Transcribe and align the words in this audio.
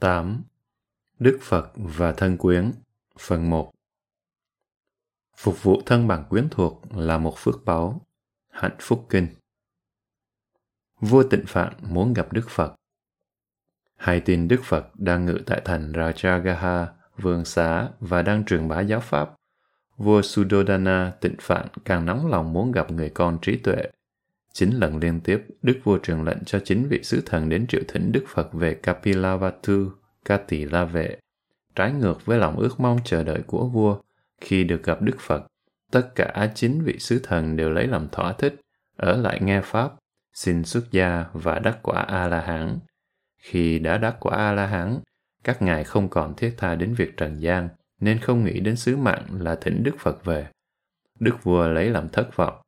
8. 0.00 0.42
Đức 1.18 1.38
Phật 1.42 1.70
và 1.74 2.12
thân 2.12 2.36
quyến 2.36 2.72
Phần 3.18 3.50
1 3.50 3.72
Phục 5.36 5.62
vụ 5.62 5.82
thân 5.86 6.08
bằng 6.08 6.24
quyến 6.28 6.48
thuộc 6.50 6.82
là 6.96 7.18
một 7.18 7.34
phước 7.36 7.64
báu, 7.64 8.06
hạnh 8.50 8.76
phúc 8.80 9.06
kinh. 9.08 9.28
Vua 11.00 11.22
tịnh 11.22 11.44
Phạn 11.46 11.72
muốn 11.82 12.12
gặp 12.12 12.32
Đức 12.32 12.48
Phật. 12.48 12.74
Hay 13.96 14.20
tin 14.20 14.48
Đức 14.48 14.60
Phật 14.64 14.86
đang 14.94 15.26
ngự 15.26 15.38
tại 15.46 15.62
thành 15.64 15.92
Rajagaha, 15.92 16.86
vương 17.16 17.44
xá 17.44 17.88
và 18.00 18.22
đang 18.22 18.44
truyền 18.44 18.68
bá 18.68 18.80
giáo 18.80 19.00
pháp. 19.00 19.34
Vua 19.96 20.22
Sudodana 20.22 21.12
tịnh 21.20 21.36
Phạn 21.40 21.66
càng 21.84 22.06
nóng 22.06 22.26
lòng 22.26 22.52
muốn 22.52 22.72
gặp 22.72 22.90
người 22.90 23.10
con 23.10 23.38
trí 23.42 23.56
tuệ. 23.56 23.90
Chín 24.52 24.70
lần 24.70 24.98
liên 24.98 25.20
tiếp, 25.20 25.46
Đức 25.62 25.78
vua 25.84 25.98
truyền 25.98 26.24
lệnh 26.24 26.44
cho 26.44 26.58
chín 26.64 26.86
vị 26.88 27.00
sứ 27.02 27.22
thần 27.26 27.48
đến 27.48 27.66
triệu 27.66 27.82
thỉnh 27.88 28.12
Đức 28.12 28.24
Phật 28.28 28.52
về 28.52 28.74
Kapilavatu, 28.74 29.90
Kati 30.24 30.64
La 30.64 30.84
Vệ, 30.84 31.18
trái 31.74 31.92
ngược 31.92 32.26
với 32.26 32.38
lòng 32.38 32.56
ước 32.56 32.80
mong 32.80 32.98
chờ 33.04 33.24
đợi 33.24 33.42
của 33.46 33.68
vua 33.68 34.00
khi 34.40 34.64
được 34.64 34.82
gặp 34.82 35.02
Đức 35.02 35.16
Phật. 35.20 35.46
Tất 35.90 36.10
cả 36.14 36.52
chín 36.54 36.80
vị 36.80 36.98
sứ 36.98 37.20
thần 37.22 37.56
đều 37.56 37.70
lấy 37.70 37.86
làm 37.86 38.08
thỏa 38.08 38.32
thích, 38.32 38.60
ở 38.96 39.16
lại 39.16 39.40
nghe 39.42 39.60
Pháp, 39.60 39.92
xin 40.34 40.64
xuất 40.64 40.84
gia 40.90 41.24
và 41.32 41.58
đắc 41.58 41.78
quả 41.82 42.00
A-la-hán. 42.00 42.78
Khi 43.38 43.78
đã 43.78 43.98
đắc 43.98 44.16
quả 44.20 44.36
A-la-hán, 44.36 44.98
các 45.44 45.62
ngài 45.62 45.84
không 45.84 46.08
còn 46.08 46.34
thiết 46.34 46.54
tha 46.56 46.74
đến 46.74 46.94
việc 46.94 47.16
trần 47.16 47.40
gian, 47.40 47.68
nên 48.00 48.18
không 48.18 48.44
nghĩ 48.44 48.60
đến 48.60 48.76
sứ 48.76 48.96
mạng 48.96 49.26
là 49.38 49.54
thỉnh 49.54 49.82
Đức 49.82 49.94
Phật 49.98 50.24
về. 50.24 50.46
Đức 51.20 51.42
vua 51.42 51.68
lấy 51.68 51.90
làm 51.90 52.08
thất 52.08 52.36
vọng. 52.36 52.60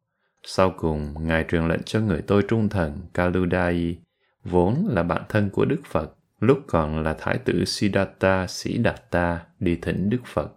Sau 0.42 0.74
cùng, 0.78 1.26
ngài 1.26 1.44
truyền 1.48 1.68
lệnh 1.68 1.82
cho 1.84 2.00
người 2.00 2.22
tôi 2.26 2.42
trung 2.48 2.68
thần 2.68 3.00
Kaludai, 3.14 3.98
vốn 4.44 4.86
là 4.90 5.02
bạn 5.02 5.22
thân 5.28 5.50
của 5.50 5.64
Đức 5.64 5.80
Phật, 5.84 6.14
lúc 6.40 6.58
còn 6.66 7.02
là 7.02 7.16
thái 7.18 7.38
tử 7.38 7.64
Siddhartha 7.64 8.46
Sĩ 8.46 8.78
Đạt 8.78 9.10
Ta 9.10 9.40
đi 9.58 9.78
thỉnh 9.82 10.10
Đức 10.10 10.20
Phật. 10.26 10.52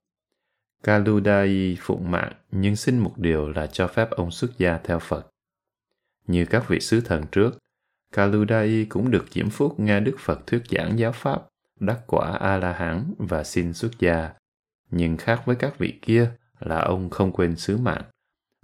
Kaludai 0.84 1.78
phụng 1.82 2.12
mạng 2.12 2.34
nhưng 2.52 2.76
xin 2.76 3.00
một 3.00 3.14
điều 3.18 3.50
là 3.50 3.68
cho 3.68 3.88
phép 3.88 4.10
ông 4.10 4.32
xuất 4.32 4.58
gia 4.58 4.78
theo 4.78 5.00
Phật. 5.00 5.28
Như 6.28 6.46
các 6.46 6.68
vị 6.68 6.80
sứ 6.80 7.02
thần 7.02 7.24
trước, 7.32 7.58
Kaludai 8.12 8.86
cũng 8.90 9.12
được 9.12 9.26
diễm 9.32 9.50
phúc 9.50 9.80
nghe 9.80 10.00
Đức 10.00 10.16
Phật 10.20 10.48
thuyết 10.48 10.64
giảng 10.70 11.00
giáo 11.00 11.12
pháp, 11.12 11.42
đắc 11.80 12.00
quả 12.08 12.38
A-la-hán 12.38 13.14
và 13.18 13.44
xin 13.44 13.74
xuất 13.74 13.92
gia. 14.00 14.30
Nhưng 14.92 15.18
khác 15.18 15.42
với 15.46 15.56
các 15.56 15.78
vị 15.78 16.00
kia 16.02 16.32
là 16.60 16.80
ông 16.80 17.10
không 17.10 17.32
quên 17.32 17.56
sứ 17.56 17.78
mạng. 17.78 18.04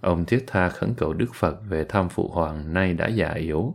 Ông 0.00 0.24
thiết 0.24 0.44
tha 0.46 0.68
khẩn 0.68 0.94
cầu 0.96 1.12
Đức 1.12 1.34
Phật 1.34 1.60
về 1.68 1.84
thăm 1.84 2.08
Phụ 2.08 2.28
Hoàng 2.28 2.74
nay 2.74 2.94
đã 2.94 3.08
già 3.08 3.30
yếu. 3.30 3.74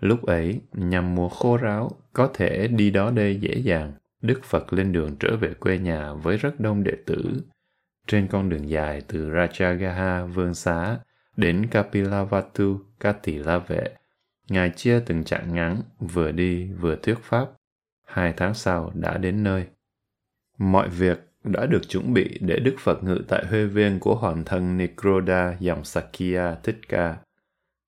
Lúc 0.00 0.26
ấy, 0.26 0.60
nhằm 0.72 1.14
mùa 1.14 1.28
khô 1.28 1.56
ráo, 1.56 1.90
có 2.12 2.30
thể 2.34 2.68
đi 2.68 2.90
đó 2.90 3.10
đây 3.10 3.36
dễ 3.40 3.54
dàng. 3.54 3.92
Đức 4.22 4.44
Phật 4.44 4.72
lên 4.72 4.92
đường 4.92 5.16
trở 5.20 5.36
về 5.36 5.54
quê 5.54 5.78
nhà 5.78 6.12
với 6.12 6.36
rất 6.36 6.60
đông 6.60 6.84
đệ 6.84 6.92
tử. 7.06 7.42
Trên 8.06 8.26
con 8.26 8.48
đường 8.48 8.68
dài 8.68 9.02
từ 9.08 9.30
Rajagaha 9.30 10.26
Vương 10.26 10.54
Xá 10.54 10.98
đến 11.36 11.66
Kapilavatu 11.66 12.78
Katila 13.00 13.58
Vệ, 13.58 13.88
Ngài 14.48 14.70
chia 14.70 15.00
từng 15.06 15.24
chặng 15.24 15.54
ngắn, 15.54 15.82
vừa 15.98 16.32
đi 16.32 16.72
vừa 16.72 16.96
thuyết 16.96 17.18
pháp. 17.22 17.46
Hai 18.04 18.32
tháng 18.36 18.54
sau 18.54 18.90
đã 18.94 19.18
đến 19.18 19.42
nơi. 19.42 19.66
Mọi 20.58 20.88
việc 20.88 21.32
đã 21.44 21.66
được 21.66 21.88
chuẩn 21.88 22.14
bị 22.14 22.38
để 22.40 22.58
Đức 22.58 22.74
Phật 22.78 23.04
ngự 23.04 23.18
tại 23.28 23.46
huê 23.46 23.66
viên 23.66 24.00
của 24.00 24.14
hoàng 24.14 24.44
thân 24.44 24.78
Nikroda 24.78 25.56
dòng 25.60 25.84
Sakya 25.84 26.54
Thích 26.62 26.78
Ca. 26.88 27.16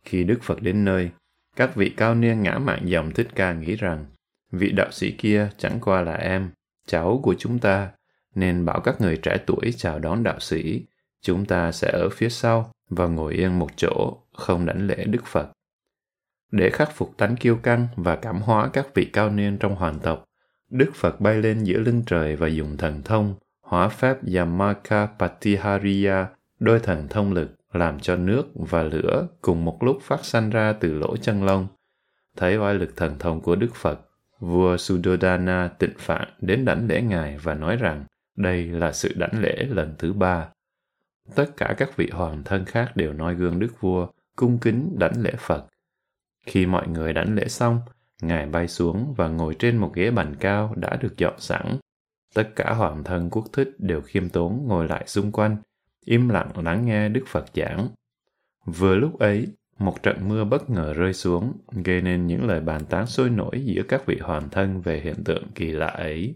Khi 0.05 0.25
Đức 0.25 0.43
Phật 0.43 0.63
đến 0.63 0.85
nơi, 0.85 1.11
các 1.57 1.77
vị 1.77 1.95
cao 1.97 2.15
niên 2.15 2.43
ngã 2.43 2.59
mạng 2.59 2.83
dòng 2.85 3.11
Thích 3.11 3.29
Ca 3.35 3.53
nghĩ 3.53 3.77
rằng 3.77 4.07
vị 4.53 4.73
đạo 4.73 4.91
sĩ 4.91 5.11
kia 5.11 5.49
chẳng 5.59 5.79
qua 5.81 6.03
là 6.03 6.15
em, 6.15 6.51
cháu 6.87 7.21
của 7.23 7.35
chúng 7.39 7.59
ta, 7.59 7.91
nên 8.35 8.65
bảo 8.65 8.81
các 8.81 9.01
người 9.01 9.17
trẻ 9.17 9.37
tuổi 9.47 9.73
chào 9.77 9.99
đón 9.99 10.23
đạo 10.23 10.41
sĩ. 10.41 10.83
Chúng 11.23 11.45
ta 11.45 11.73
sẽ 11.73 11.91
ở 11.93 12.09
phía 12.09 12.29
sau 12.29 12.71
và 12.89 13.07
ngồi 13.07 13.35
yên 13.35 13.59
một 13.59 13.77
chỗ, 13.77 14.17
không 14.33 14.67
đảnh 14.67 14.87
lễ 14.87 15.05
Đức 15.05 15.27
Phật. 15.27 15.49
Để 16.53 16.71
khắc 16.71 16.93
phục 16.95 17.17
tánh 17.17 17.37
kiêu 17.37 17.57
căng 17.57 17.89
và 17.97 18.17
cảm 18.17 18.41
hóa 18.41 18.69
các 18.73 18.87
vị 18.95 19.11
cao 19.13 19.31
niên 19.31 19.59
trong 19.59 19.75
hoàng 19.75 19.99
tộc, 20.03 20.25
Đức 20.71 20.91
Phật 20.95 21.21
bay 21.21 21.43
lên 21.43 21.65
giữa 21.65 21.79
lưng 21.79 22.03
trời 22.07 22.37
và 22.37 22.49
dùng 22.49 22.77
thần 22.77 23.03
thông, 23.03 23.35
hóa 23.67 23.89
pháp 23.89 24.19
Yamaka 24.35 25.07
Patihariya, 25.19 26.27
đôi 26.59 26.81
thần 26.81 27.09
thông 27.09 27.33
lực, 27.33 27.51
làm 27.73 28.01
cho 28.01 28.17
nước 28.17 28.47
và 28.55 28.83
lửa 28.83 29.29
cùng 29.41 29.65
một 29.65 29.83
lúc 29.83 29.99
phát 30.03 30.25
sanh 30.25 30.51
ra 30.51 30.73
từ 30.73 30.93
lỗ 30.93 31.17
chân 31.17 31.47
lông. 31.47 31.67
Thấy 32.37 32.57
oai 32.57 32.75
lực 32.75 32.97
thần 32.97 33.19
thông 33.19 33.41
của 33.41 33.57
Đức 33.57 33.75
Phật, 33.75 34.01
vua 34.41 34.77
Suddhodana 34.77 35.69
tịnh 35.69 35.95
phạn 35.99 36.29
đến 36.41 36.65
đảnh 36.65 36.87
lễ 36.89 37.03
ngài 37.03 37.39
và 37.39 37.55
nói 37.55 37.77
rằng 37.77 38.05
đây 38.37 38.67
là 38.67 38.93
sự 38.93 39.15
đảnh 39.17 39.41
lễ 39.41 39.67
lần 39.71 39.95
thứ 39.99 40.13
ba. 40.13 40.49
Tất 41.35 41.57
cả 41.57 41.75
các 41.79 41.97
vị 41.97 42.11
hoàng 42.13 42.43
thân 42.45 42.65
khác 42.65 42.97
đều 42.97 43.13
noi 43.13 43.35
gương 43.35 43.59
đức 43.59 43.81
vua, 43.81 44.07
cung 44.37 44.59
kính 44.59 44.97
đảnh 44.99 45.23
lễ 45.23 45.33
Phật. 45.39 45.67
Khi 46.47 46.67
mọi 46.67 46.89
người 46.89 47.13
đảnh 47.13 47.35
lễ 47.35 47.49
xong, 47.49 47.81
ngài 48.23 48.47
bay 48.47 48.69
xuống 48.69 49.15
và 49.17 49.29
ngồi 49.29 49.55
trên 49.59 49.77
một 49.77 49.93
ghế 49.95 50.11
bành 50.11 50.35
cao 50.41 50.75
đã 50.77 50.97
được 50.97 51.17
dọn 51.19 51.35
sẵn. 51.39 51.79
Tất 52.37 52.57
cả 52.57 52.75
hoàng 52.75 53.05
thân 53.05 53.31
quốc 53.31 53.45
thích 53.53 53.71
đều 53.79 54.01
khiêm 54.01 54.29
tốn 54.29 54.65
ngồi 54.67 54.89
lại 54.89 55.05
xung 55.07 55.33
quanh, 55.33 55.57
im 56.05 56.29
lặng 56.29 56.51
lắng 56.65 56.87
nghe 56.87 57.09
Đức 57.09 57.25
Phật 57.27 57.45
giảng. 57.55 57.89
Vừa 58.65 58.97
lúc 58.97 59.19
ấy, 59.19 59.47
một 59.79 60.03
trận 60.03 60.29
mưa 60.29 60.45
bất 60.45 60.71
ngờ 60.71 60.93
rơi 60.93 61.13
xuống, 61.13 61.53
gây 61.85 62.03
nên 62.03 62.27
những 62.27 62.47
lời 62.47 62.61
bàn 62.61 62.85
tán 62.85 63.07
sôi 63.07 63.31
nổi 63.31 63.63
giữa 63.65 63.83
các 63.89 64.07
vị 64.07 64.19
hoàng 64.23 64.49
thân 64.51 64.81
về 64.81 65.01
hiện 65.01 65.25
tượng 65.25 65.45
kỳ 65.55 65.73
lạ 65.73 65.87
ấy. 65.87 66.35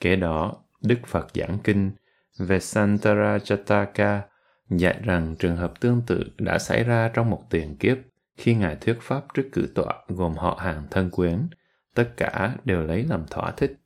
Kế 0.00 0.16
đó, 0.16 0.56
Đức 0.82 0.98
Phật 1.06 1.26
giảng 1.34 1.58
kinh 1.64 1.90
về 2.38 2.60
Santara 2.60 3.38
Chataka 3.38 4.22
dạy 4.70 5.00
rằng 5.02 5.36
trường 5.38 5.56
hợp 5.56 5.80
tương 5.80 6.02
tự 6.06 6.24
đã 6.38 6.58
xảy 6.58 6.84
ra 6.84 7.10
trong 7.14 7.30
một 7.30 7.42
tiền 7.50 7.76
kiếp 7.76 7.96
khi 8.36 8.54
Ngài 8.54 8.76
thuyết 8.76 8.98
pháp 9.00 9.24
trước 9.34 9.48
cử 9.52 9.68
tọa 9.74 9.94
gồm 10.08 10.34
họ 10.34 10.58
hàng 10.62 10.82
thân 10.90 11.10
quyến, 11.10 11.48
tất 11.94 12.10
cả 12.16 12.56
đều 12.64 12.82
lấy 12.82 13.04
làm 13.08 13.24
thỏa 13.30 13.50
thích. 13.50 13.76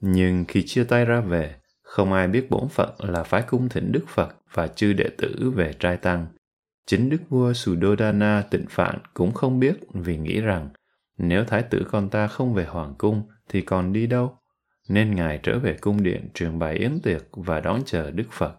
Nhưng 0.00 0.44
khi 0.48 0.62
chia 0.66 0.84
tay 0.84 1.04
ra 1.04 1.20
về, 1.20 1.56
không 1.82 2.12
ai 2.12 2.28
biết 2.28 2.50
bổn 2.50 2.68
phận 2.68 2.90
là 2.98 3.22
phải 3.22 3.42
cung 3.42 3.68
thỉnh 3.68 3.92
Đức 3.92 4.04
Phật 4.08 4.36
và 4.52 4.68
chư 4.68 4.92
đệ 4.92 5.08
tử 5.18 5.52
về 5.54 5.72
trai 5.72 5.96
tăng. 5.96 6.26
Chính 6.86 7.10
Đức 7.10 7.18
vua 7.28 7.52
Suddhodana 7.52 8.42
tịnh 8.50 8.66
phạn 8.70 8.98
cũng 9.14 9.32
không 9.32 9.60
biết 9.60 9.74
vì 9.94 10.16
nghĩ 10.16 10.40
rằng 10.40 10.68
nếu 11.18 11.44
thái 11.44 11.62
tử 11.62 11.86
con 11.90 12.10
ta 12.10 12.26
không 12.26 12.54
về 12.54 12.64
hoàng 12.64 12.94
cung 12.98 13.22
thì 13.48 13.60
còn 13.60 13.92
đi 13.92 14.06
đâu, 14.06 14.38
nên 14.88 15.14
ngài 15.14 15.40
trở 15.42 15.58
về 15.58 15.76
cung 15.80 16.02
điện 16.02 16.28
truyền 16.34 16.58
bày 16.58 16.74
yến 16.74 17.00
tiệc 17.02 17.22
và 17.32 17.60
đón 17.60 17.82
chờ 17.86 18.10
Đức 18.10 18.26
Phật. 18.32 18.54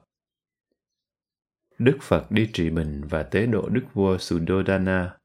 Đức 1.79 1.97
Phật 2.01 2.31
đi 2.31 2.49
trị 2.53 2.69
bình 2.69 3.01
và 3.09 3.23
tế 3.23 3.45
độ 3.45 3.69
Đức 3.69 3.83
vua 3.93 4.17
Suddhodana. 4.17 5.17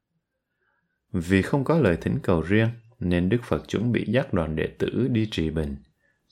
Vì 1.11 1.41
không 1.41 1.63
có 1.63 1.79
lời 1.79 1.97
thỉnh 2.01 2.19
cầu 2.23 2.41
riêng, 2.41 2.69
nên 2.99 3.29
Đức 3.29 3.43
Phật 3.43 3.67
chuẩn 3.67 3.91
bị 3.91 4.05
dắt 4.07 4.33
đoàn 4.33 4.55
đệ 4.55 4.67
tử 4.67 5.07
đi 5.07 5.27
trị 5.31 5.49
bình. 5.49 5.75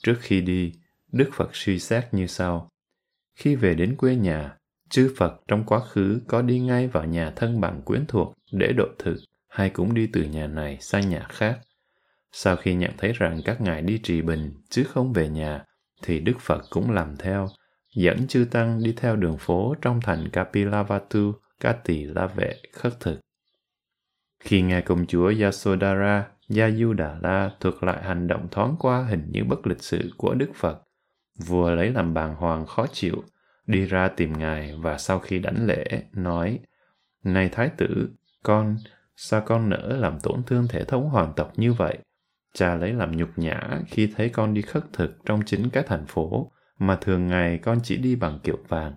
Trước 0.03 0.17
khi 0.19 0.41
đi, 0.41 0.71
Đức 1.11 1.29
Phật 1.33 1.49
suy 1.53 1.79
xét 1.79 2.13
như 2.13 2.27
sau. 2.27 2.69
Khi 3.35 3.55
về 3.55 3.73
đến 3.73 3.95
quê 3.95 4.15
nhà, 4.15 4.57
chư 4.89 5.13
Phật 5.17 5.41
trong 5.47 5.63
quá 5.63 5.79
khứ 5.79 6.21
có 6.27 6.41
đi 6.41 6.59
ngay 6.59 6.87
vào 6.87 7.05
nhà 7.05 7.31
thân 7.35 7.61
bằng 7.61 7.81
quyến 7.81 8.05
thuộc 8.07 8.33
để 8.51 8.73
độ 8.77 8.87
thực 8.99 9.17
hay 9.47 9.69
cũng 9.69 9.93
đi 9.93 10.09
từ 10.13 10.23
nhà 10.23 10.47
này 10.47 10.77
sang 10.81 11.09
nhà 11.09 11.27
khác. 11.29 11.59
Sau 12.31 12.55
khi 12.55 12.73
nhận 12.73 12.91
thấy 12.97 13.13
rằng 13.13 13.41
các 13.45 13.61
ngài 13.61 13.81
đi 13.81 13.99
trì 14.03 14.21
bình 14.21 14.53
chứ 14.69 14.83
không 14.83 15.13
về 15.13 15.29
nhà, 15.29 15.63
thì 16.01 16.19
Đức 16.19 16.39
Phật 16.39 16.61
cũng 16.69 16.91
làm 16.91 17.15
theo, 17.17 17.47
dẫn 17.95 18.27
chư 18.27 18.45
tăng 18.51 18.83
đi 18.83 18.93
theo 18.97 19.15
đường 19.15 19.37
phố 19.37 19.75
trong 19.81 20.01
thành 20.01 20.29
Kapilavatu, 20.29 21.33
Kati 21.59 22.03
La 22.03 22.27
Vệ 22.27 22.55
khất 22.73 22.99
thực. 22.99 23.19
Khi 24.39 24.61
nghe 24.61 24.81
công 24.81 25.05
chúa 25.05 25.33
Yasodhara, 25.41 26.27
Yayudala 26.57 27.51
thuật 27.59 27.75
lại 27.81 28.03
hành 28.03 28.27
động 28.27 28.47
thoáng 28.51 28.75
qua 28.79 29.05
hình 29.09 29.27
như 29.31 29.43
bất 29.43 29.67
lịch 29.67 29.83
sự 29.83 30.11
của 30.17 30.33
Đức 30.33 30.49
Phật, 30.55 30.81
vua 31.45 31.71
lấy 31.71 31.89
làm 31.89 32.13
bàng 32.13 32.35
hoàng 32.35 32.65
khó 32.65 32.87
chịu, 32.91 33.23
đi 33.67 33.85
ra 33.85 34.07
tìm 34.07 34.33
ngài 34.33 34.75
và 34.81 34.97
sau 34.97 35.19
khi 35.19 35.39
đảnh 35.39 35.65
lễ, 35.65 36.03
nói, 36.13 36.59
Này 37.23 37.49
Thái 37.49 37.69
tử, 37.77 38.09
con, 38.43 38.77
sao 39.15 39.41
con 39.41 39.69
nỡ 39.69 39.97
làm 39.97 40.19
tổn 40.19 40.43
thương 40.43 40.67
thể 40.67 40.83
thống 40.83 41.09
hoàng 41.09 41.33
tộc 41.35 41.51
như 41.55 41.73
vậy? 41.73 41.97
Cha 42.53 42.75
lấy 42.75 42.93
làm 42.93 43.17
nhục 43.17 43.29
nhã 43.35 43.79
khi 43.87 44.13
thấy 44.15 44.29
con 44.29 44.53
đi 44.53 44.61
khất 44.61 44.83
thực 44.93 45.11
trong 45.25 45.41
chính 45.45 45.69
cái 45.69 45.83
thành 45.87 46.05
phố 46.05 46.51
mà 46.79 46.95
thường 46.95 47.27
ngày 47.27 47.57
con 47.57 47.79
chỉ 47.83 47.97
đi 47.97 48.15
bằng 48.15 48.39
kiệu 48.43 48.57
vàng. 48.67 48.93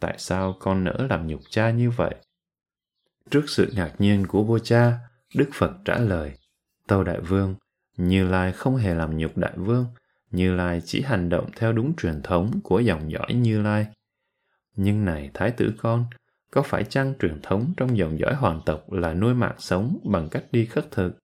Tại 0.00 0.14
sao 0.18 0.56
con 0.60 0.84
nỡ 0.84 1.06
làm 1.10 1.26
nhục 1.26 1.40
cha 1.50 1.70
như 1.70 1.90
vậy? 1.90 2.14
Trước 3.30 3.44
sự 3.46 3.72
ngạc 3.76 3.92
nhiên 3.98 4.26
của 4.26 4.44
vua 4.44 4.58
cha, 4.58 4.98
Đức 5.34 5.48
Phật 5.52 5.72
trả 5.84 5.98
lời, 5.98 6.32
Tâu 6.88 7.04
Đại 7.04 7.20
Vương, 7.20 7.54
Như 7.96 8.28
Lai 8.28 8.52
không 8.52 8.76
hề 8.76 8.94
làm 8.94 9.16
nhục 9.16 9.36
Đại 9.36 9.52
Vương, 9.56 9.86
Như 10.30 10.54
Lai 10.54 10.82
chỉ 10.84 11.02
hành 11.02 11.28
động 11.28 11.50
theo 11.56 11.72
đúng 11.72 11.96
truyền 11.96 12.22
thống 12.22 12.60
của 12.62 12.80
dòng 12.80 13.10
dõi 13.10 13.34
Như 13.34 13.62
Lai. 13.62 13.86
Nhưng 14.76 15.04
này 15.04 15.30
Thái 15.34 15.50
tử 15.50 15.72
con, 15.78 16.04
có 16.50 16.62
phải 16.62 16.84
chăng 16.84 17.14
truyền 17.20 17.40
thống 17.42 17.72
trong 17.76 17.96
dòng 17.96 18.18
dõi 18.18 18.34
hoàng 18.34 18.60
tộc 18.66 18.92
là 18.92 19.14
nuôi 19.14 19.34
mạng 19.34 19.56
sống 19.58 19.98
bằng 20.04 20.28
cách 20.28 20.44
đi 20.52 20.64
khất 20.64 20.90
thực? 20.90 21.18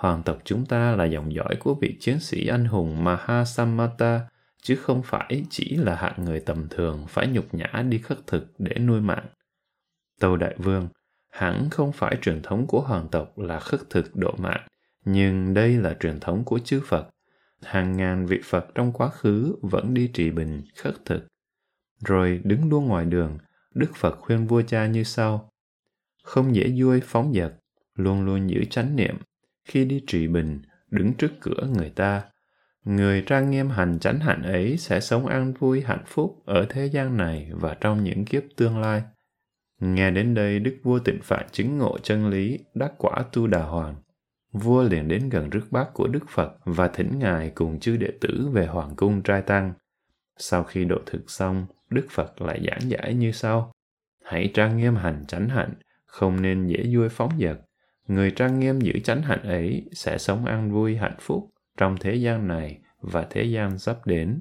hoàng 0.00 0.22
tộc 0.22 0.38
chúng 0.44 0.66
ta 0.66 0.96
là 0.96 1.04
dòng 1.04 1.34
dõi 1.34 1.56
của 1.60 1.74
vị 1.74 1.96
chiến 2.00 2.20
sĩ 2.20 2.46
anh 2.46 2.64
hùng 2.64 3.04
Mahasamata, 3.04 4.20
chứ 4.62 4.76
không 4.76 5.02
phải 5.02 5.44
chỉ 5.50 5.76
là 5.76 5.94
hạng 5.94 6.24
người 6.24 6.40
tầm 6.40 6.68
thường 6.70 7.04
phải 7.08 7.26
nhục 7.26 7.54
nhã 7.54 7.84
đi 7.88 7.98
khất 7.98 8.18
thực 8.26 8.46
để 8.58 8.78
nuôi 8.78 9.00
mạng. 9.00 9.26
Tâu 10.20 10.36
Đại 10.36 10.54
Vương, 10.58 10.88
hẳn 11.32 11.70
không 11.70 11.92
phải 11.92 12.16
truyền 12.22 12.42
thống 12.42 12.66
của 12.66 12.80
hoàng 12.80 13.08
tộc 13.10 13.38
là 13.38 13.60
khất 13.60 13.80
thực 13.90 14.16
độ 14.16 14.34
mạng, 14.38 14.66
nhưng 15.04 15.54
đây 15.54 15.76
là 15.76 15.96
truyền 16.00 16.20
thống 16.20 16.44
của 16.44 16.58
chư 16.58 16.80
Phật. 16.86 17.08
Hàng 17.62 17.96
ngàn 17.96 18.26
vị 18.26 18.40
Phật 18.44 18.66
trong 18.74 18.92
quá 18.92 19.08
khứ 19.08 19.56
vẫn 19.62 19.94
đi 19.94 20.10
trì 20.14 20.30
bình, 20.30 20.62
khất 20.76 20.94
thực. 21.04 21.26
Rồi 22.04 22.40
đứng 22.44 22.68
luôn 22.68 22.86
ngoài 22.86 23.04
đường, 23.04 23.38
Đức 23.74 23.96
Phật 23.96 24.18
khuyên 24.20 24.46
vua 24.46 24.62
cha 24.62 24.86
như 24.86 25.04
sau. 25.04 25.50
Không 26.24 26.54
dễ 26.54 26.72
vui 26.76 27.00
phóng 27.00 27.32
dật, 27.34 27.52
luôn 27.94 28.24
luôn 28.24 28.50
giữ 28.50 28.64
chánh 28.64 28.96
niệm. 28.96 29.16
Khi 29.64 29.84
đi 29.84 30.02
trì 30.06 30.28
bình, 30.28 30.62
đứng 30.90 31.14
trước 31.14 31.32
cửa 31.40 31.66
người 31.76 31.90
ta, 31.90 32.22
người 32.84 33.22
trang 33.26 33.50
nghiêm 33.50 33.68
hành 33.68 33.98
chánh 33.98 34.20
hạnh 34.20 34.42
ấy 34.42 34.76
sẽ 34.76 35.00
sống 35.00 35.26
an 35.26 35.52
vui 35.52 35.80
hạnh 35.80 36.04
phúc 36.06 36.42
ở 36.46 36.66
thế 36.68 36.86
gian 36.86 37.16
này 37.16 37.50
và 37.52 37.76
trong 37.80 38.04
những 38.04 38.24
kiếp 38.24 38.42
tương 38.56 38.78
lai. 38.78 39.02
Nghe 39.80 40.10
đến 40.10 40.34
đây, 40.34 40.58
Đức 40.58 40.76
vua 40.82 40.98
tịnh 40.98 41.18
phạn 41.22 41.46
chứng 41.52 41.78
ngộ 41.78 41.98
chân 41.98 42.28
lý, 42.28 42.58
đắc 42.74 42.92
quả 42.98 43.24
tu 43.32 43.46
đà 43.46 43.62
hoàng. 43.62 43.96
Vua 44.52 44.82
liền 44.82 45.08
đến 45.08 45.28
gần 45.28 45.50
rước 45.50 45.66
bát 45.70 45.88
của 45.94 46.08
Đức 46.08 46.24
Phật 46.28 46.56
và 46.64 46.88
thỉnh 46.88 47.18
Ngài 47.18 47.50
cùng 47.50 47.80
chư 47.80 47.96
đệ 47.96 48.10
tử 48.20 48.48
về 48.52 48.66
Hoàng 48.66 48.96
cung 48.96 49.22
trai 49.22 49.42
tăng. 49.42 49.72
Sau 50.36 50.64
khi 50.64 50.84
độ 50.84 50.98
thực 51.06 51.30
xong, 51.30 51.66
Đức 51.90 52.06
Phật 52.10 52.42
lại 52.42 52.60
giảng 52.66 52.90
giải 52.90 53.14
như 53.14 53.32
sau. 53.32 53.72
Hãy 54.24 54.50
trang 54.54 54.76
nghiêm 54.76 54.94
hành 54.94 55.24
chánh 55.28 55.48
hạnh, 55.48 55.74
không 56.06 56.42
nên 56.42 56.66
dễ 56.66 56.84
vui 56.92 57.08
phóng 57.08 57.30
dật. 57.40 57.60
Người 58.08 58.30
trang 58.30 58.60
nghiêm 58.60 58.80
giữ 58.80 58.92
chánh 59.04 59.22
hạnh 59.22 59.42
ấy 59.42 59.88
sẽ 59.92 60.18
sống 60.18 60.44
an 60.44 60.72
vui 60.72 60.96
hạnh 60.96 61.16
phúc 61.20 61.50
trong 61.76 61.96
thế 62.00 62.14
gian 62.14 62.48
này 62.48 62.78
và 63.00 63.26
thế 63.30 63.42
gian 63.42 63.78
sắp 63.78 64.06
đến. 64.06 64.40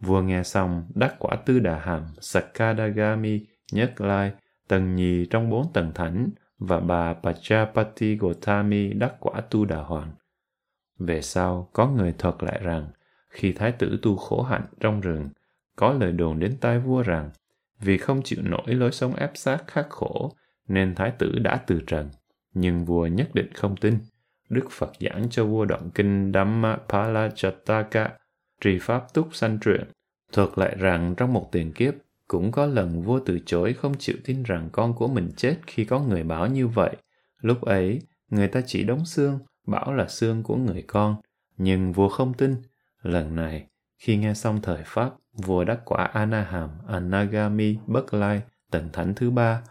Vua 0.00 0.22
nghe 0.22 0.42
xong, 0.42 0.86
đắc 0.94 1.14
quả 1.18 1.36
tư 1.36 1.58
đà 1.58 1.78
hàm, 1.78 2.02
Sakadagami, 2.20 3.46
nhất 3.72 4.00
lai, 4.00 4.32
tầng 4.68 4.94
nhì 4.94 5.26
trong 5.30 5.50
bốn 5.50 5.72
tầng 5.72 5.92
thánh 5.94 6.28
và 6.66 6.80
bà 6.80 7.14
Pachapati 7.14 8.16
Gotami 8.16 8.92
đắc 8.92 9.14
quả 9.20 9.40
tu 9.40 9.64
đà 9.64 9.76
hoàn. 9.76 10.12
Về 10.98 11.22
sau, 11.22 11.70
có 11.72 11.88
người 11.88 12.14
thuật 12.18 12.34
lại 12.40 12.60
rằng, 12.62 12.88
khi 13.28 13.52
thái 13.52 13.72
tử 13.72 13.98
tu 14.02 14.16
khổ 14.16 14.42
hạnh 14.42 14.66
trong 14.80 15.00
rừng, 15.00 15.28
có 15.76 15.92
lời 15.92 16.12
đồn 16.12 16.38
đến 16.38 16.56
tai 16.60 16.78
vua 16.78 17.02
rằng, 17.02 17.30
vì 17.80 17.98
không 17.98 18.22
chịu 18.22 18.38
nổi 18.42 18.66
lối 18.66 18.92
sống 18.92 19.14
ép 19.14 19.30
sát 19.34 19.64
khắc 19.66 19.90
khổ, 19.90 20.32
nên 20.68 20.94
thái 20.94 21.10
tử 21.18 21.38
đã 21.38 21.56
từ 21.66 21.80
trần. 21.86 22.10
Nhưng 22.54 22.84
vua 22.84 23.06
nhất 23.06 23.30
định 23.34 23.52
không 23.54 23.76
tin. 23.76 23.98
Đức 24.48 24.70
Phật 24.70 24.90
giảng 25.00 25.26
cho 25.30 25.44
vua 25.44 25.64
đoạn 25.64 25.90
kinh 25.94 26.32
Dhamma 26.34 26.76
Palachataka, 26.88 28.10
trì 28.60 28.78
pháp 28.78 29.14
túc 29.14 29.34
sanh 29.34 29.58
truyện, 29.60 29.84
thuật 30.32 30.48
lại 30.56 30.76
rằng 30.78 31.14
trong 31.16 31.32
một 31.32 31.48
tiền 31.52 31.72
kiếp, 31.72 31.94
cũng 32.32 32.52
có 32.52 32.66
lần 32.66 33.02
vua 33.02 33.20
từ 33.26 33.38
chối 33.46 33.72
không 33.72 33.94
chịu 33.98 34.16
tin 34.24 34.42
rằng 34.42 34.68
con 34.72 34.94
của 34.94 35.08
mình 35.08 35.30
chết 35.36 35.56
khi 35.66 35.84
có 35.84 36.00
người 36.00 36.24
bảo 36.24 36.46
như 36.46 36.68
vậy. 36.68 36.96
Lúc 37.40 37.60
ấy, 37.60 38.00
người 38.30 38.48
ta 38.48 38.60
chỉ 38.66 38.84
đóng 38.84 39.06
xương, 39.06 39.38
bảo 39.66 39.94
là 39.94 40.08
xương 40.08 40.42
của 40.42 40.56
người 40.56 40.82
con. 40.82 41.16
Nhưng 41.56 41.92
vua 41.92 42.08
không 42.08 42.34
tin. 42.34 42.56
Lần 43.02 43.36
này, 43.36 43.66
khi 43.98 44.16
nghe 44.16 44.34
xong 44.34 44.60
thời 44.62 44.82
Pháp, 44.86 45.10
vua 45.32 45.64
đắc 45.64 45.80
quả 45.84 46.04
Anaham, 46.04 46.70
Anagami, 46.88 47.76
Bất 47.86 48.14
Lai, 48.14 48.42
tần 48.70 48.88
thánh 48.92 49.14
thứ 49.14 49.30
ba. 49.30 49.62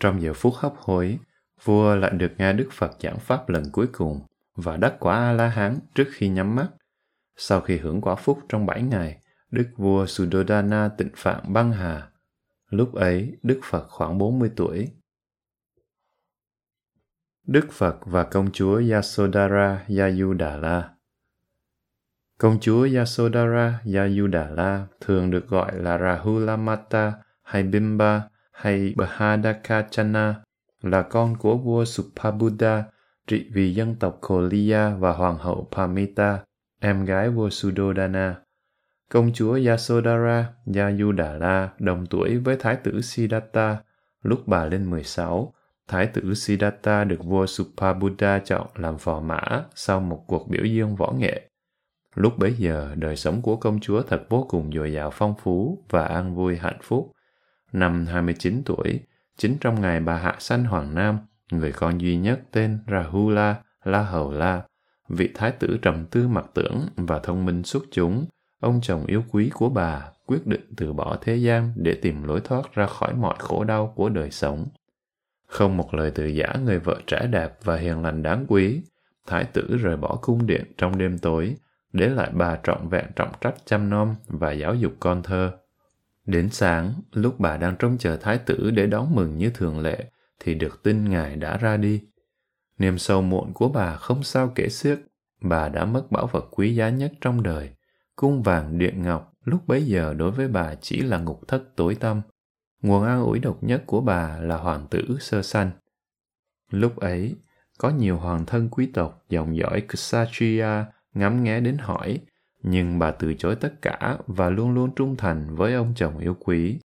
Trong 0.00 0.22
giờ 0.22 0.32
phút 0.32 0.54
hấp 0.56 0.72
hối, 0.76 1.18
vua 1.64 1.94
lại 1.94 2.10
được 2.10 2.32
nghe 2.38 2.52
Đức 2.52 2.68
Phật 2.72 2.96
giảng 3.00 3.18
Pháp 3.18 3.48
lần 3.48 3.64
cuối 3.72 3.86
cùng 3.92 4.20
và 4.54 4.76
đắc 4.76 4.94
quả 5.00 5.16
A-la-hán 5.16 5.78
trước 5.94 6.08
khi 6.12 6.28
nhắm 6.28 6.56
mắt. 6.56 6.68
Sau 7.36 7.60
khi 7.60 7.76
hưởng 7.76 8.00
quả 8.00 8.14
phúc 8.14 8.38
trong 8.48 8.66
bảy 8.66 8.82
ngày, 8.82 9.18
Đức 9.52 9.68
vua 9.76 10.06
Suddhodana 10.06 10.90
tịnh 10.98 11.10
phạm 11.16 11.52
băng 11.52 11.72
hà. 11.72 12.08
Lúc 12.70 12.94
ấy, 12.94 13.36
Đức 13.42 13.60
Phật 13.62 13.86
khoảng 13.88 14.18
40 14.18 14.50
tuổi. 14.56 14.92
Đức 17.46 17.66
Phật 17.72 17.96
và 18.06 18.24
công 18.24 18.52
chúa 18.52 18.82
Yasodhara 18.90 19.84
Yayudhala 19.98 20.90
Công 22.38 22.60
chúa 22.60 22.88
Yasodhara 22.94 23.80
Yayudhala 23.94 24.86
thường 25.00 25.30
được 25.30 25.48
gọi 25.48 25.78
là 25.78 25.98
Rahulamata 25.98 27.12
hay 27.42 27.62
Bimba 27.62 28.28
hay 28.52 28.94
Bahadakachana 28.96 30.34
là 30.82 31.02
con 31.02 31.36
của 31.36 31.56
vua 31.56 31.84
Supabuddha 31.84 32.84
trị 33.26 33.50
vì 33.52 33.74
dân 33.74 33.94
tộc 33.94 34.18
Koliya 34.20 34.94
và 34.94 35.12
hoàng 35.12 35.38
hậu 35.38 35.68
Pamita, 35.72 36.44
em 36.80 37.04
gái 37.04 37.30
vua 37.30 37.50
Suddhodana. 37.50 38.41
Công 39.12 39.32
chúa 39.32 39.58
Yasodhara 39.66 40.52
Yayudhara 40.74 41.70
đồng 41.78 42.06
tuổi 42.06 42.38
với 42.38 42.56
thái 42.56 42.76
tử 42.76 43.00
Siddhartha. 43.00 43.76
Lúc 44.22 44.48
bà 44.48 44.64
lên 44.64 44.90
16, 44.90 45.52
thái 45.88 46.06
tử 46.06 46.34
Siddhartha 46.34 47.04
được 47.04 47.24
vua 47.24 47.46
Suppabuddha 47.46 48.38
chọn 48.38 48.66
làm 48.74 48.98
phò 48.98 49.20
mã 49.20 49.40
sau 49.74 50.00
một 50.00 50.24
cuộc 50.26 50.48
biểu 50.48 50.64
dương 50.64 50.96
võ 50.96 51.12
nghệ. 51.12 51.48
Lúc 52.14 52.38
bấy 52.38 52.54
giờ, 52.54 52.94
đời 52.94 53.16
sống 53.16 53.42
của 53.42 53.56
công 53.56 53.80
chúa 53.80 54.02
thật 54.02 54.22
vô 54.28 54.46
cùng 54.48 54.72
dồi 54.72 54.92
dào 54.92 55.10
phong 55.10 55.34
phú 55.42 55.84
và 55.90 56.04
an 56.04 56.34
vui 56.34 56.56
hạnh 56.56 56.80
phúc. 56.82 57.12
Năm 57.72 58.06
29 58.06 58.62
tuổi, 58.66 59.00
chính 59.36 59.56
trong 59.60 59.80
ngày 59.80 60.00
bà 60.00 60.16
hạ 60.16 60.36
sanh 60.38 60.64
Hoàng 60.64 60.94
Nam, 60.94 61.18
người 61.50 61.72
con 61.72 61.98
duy 61.98 62.16
nhất 62.16 62.40
tên 62.50 62.78
Rahula 62.90 63.56
La 63.84 64.02
Hầu 64.02 64.32
La, 64.32 64.62
vị 65.08 65.30
thái 65.34 65.52
tử 65.52 65.78
trầm 65.82 66.06
tư 66.10 66.28
mặc 66.28 66.46
tưởng 66.54 66.86
và 66.96 67.18
thông 67.18 67.44
minh 67.44 67.62
xuất 67.62 67.82
chúng, 67.90 68.26
ông 68.62 68.80
chồng 68.82 69.06
yêu 69.06 69.24
quý 69.30 69.50
của 69.54 69.68
bà 69.68 70.10
quyết 70.26 70.46
định 70.46 70.74
từ 70.76 70.92
bỏ 70.92 71.16
thế 71.20 71.36
gian 71.36 71.72
để 71.76 71.94
tìm 72.02 72.22
lối 72.22 72.40
thoát 72.40 72.74
ra 72.74 72.86
khỏi 72.86 73.14
mọi 73.14 73.34
khổ 73.38 73.64
đau 73.64 73.92
của 73.96 74.08
đời 74.08 74.30
sống. 74.30 74.66
Không 75.46 75.76
một 75.76 75.94
lời 75.94 76.12
từ 76.14 76.26
giả 76.26 76.56
người 76.64 76.78
vợ 76.78 77.00
trẻ 77.06 77.26
đẹp 77.30 77.58
và 77.64 77.76
hiền 77.76 78.02
lành 78.02 78.22
đáng 78.22 78.44
quý, 78.48 78.82
thái 79.26 79.44
tử 79.44 79.76
rời 79.82 79.96
bỏ 79.96 80.18
cung 80.22 80.46
điện 80.46 80.64
trong 80.78 80.98
đêm 80.98 81.18
tối, 81.18 81.56
để 81.92 82.08
lại 82.08 82.30
bà 82.34 82.58
trọn 82.62 82.88
vẹn 82.88 83.04
trọng 83.16 83.32
trách 83.40 83.54
chăm 83.64 83.90
nom 83.90 84.14
và 84.26 84.52
giáo 84.52 84.74
dục 84.74 84.92
con 85.00 85.22
thơ. 85.22 85.52
Đến 86.26 86.48
sáng, 86.50 86.92
lúc 87.12 87.40
bà 87.40 87.56
đang 87.56 87.76
trông 87.78 87.98
chờ 87.98 88.16
thái 88.16 88.38
tử 88.38 88.70
để 88.70 88.86
đón 88.86 89.14
mừng 89.14 89.38
như 89.38 89.50
thường 89.50 89.80
lệ, 89.80 90.04
thì 90.40 90.54
được 90.54 90.82
tin 90.82 91.10
ngài 91.10 91.36
đã 91.36 91.56
ra 91.56 91.76
đi. 91.76 92.02
Niềm 92.78 92.98
sâu 92.98 93.22
muộn 93.22 93.52
của 93.52 93.68
bà 93.68 93.96
không 93.96 94.22
sao 94.22 94.52
kể 94.54 94.68
xiết, 94.68 94.98
bà 95.40 95.68
đã 95.68 95.84
mất 95.84 96.10
bảo 96.10 96.26
vật 96.26 96.48
quý 96.50 96.74
giá 96.74 96.88
nhất 96.88 97.12
trong 97.20 97.42
đời. 97.42 97.70
Cung 98.22 98.42
vàng 98.42 98.78
điện 98.78 99.02
ngọc 99.02 99.32
lúc 99.44 99.66
bấy 99.66 99.86
giờ 99.86 100.14
đối 100.14 100.30
với 100.30 100.48
bà 100.48 100.74
chỉ 100.74 101.00
là 101.00 101.18
ngục 101.18 101.40
thất 101.48 101.62
tối 101.76 101.94
tăm. 101.94 102.22
Nguồn 102.82 103.04
an 103.04 103.22
ủi 103.22 103.38
độc 103.38 103.62
nhất 103.62 103.82
của 103.86 104.00
bà 104.00 104.38
là 104.38 104.56
hoàng 104.56 104.86
tử 104.90 105.16
sơ 105.20 105.42
sanh. 105.42 105.70
Lúc 106.70 106.96
ấy, 106.96 107.36
có 107.78 107.90
nhiều 107.90 108.16
hoàng 108.16 108.46
thân 108.46 108.68
quý 108.70 108.86
tộc 108.94 109.24
dòng 109.28 109.56
dõi 109.56 109.82
Kshatriya 109.88 110.86
ngắm 111.14 111.44
nghé 111.44 111.60
đến 111.60 111.78
hỏi, 111.78 112.20
nhưng 112.62 112.98
bà 112.98 113.10
từ 113.10 113.34
chối 113.34 113.56
tất 113.56 113.82
cả 113.82 114.18
và 114.26 114.50
luôn 114.50 114.74
luôn 114.74 114.94
trung 114.94 115.16
thành 115.16 115.54
với 115.54 115.74
ông 115.74 115.92
chồng 115.96 116.18
yêu 116.18 116.36
quý. 116.40 116.78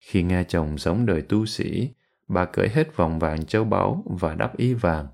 Khi 0.00 0.22
nghe 0.22 0.44
chồng 0.44 0.78
sống 0.78 1.06
đời 1.06 1.22
tu 1.22 1.46
sĩ, 1.46 1.90
bà 2.28 2.44
cởi 2.44 2.68
hết 2.68 2.96
vòng 2.96 3.18
vàng 3.18 3.46
châu 3.46 3.64
báu 3.64 4.04
và 4.20 4.34
đắp 4.34 4.56
y 4.56 4.74
vàng. 4.74 5.06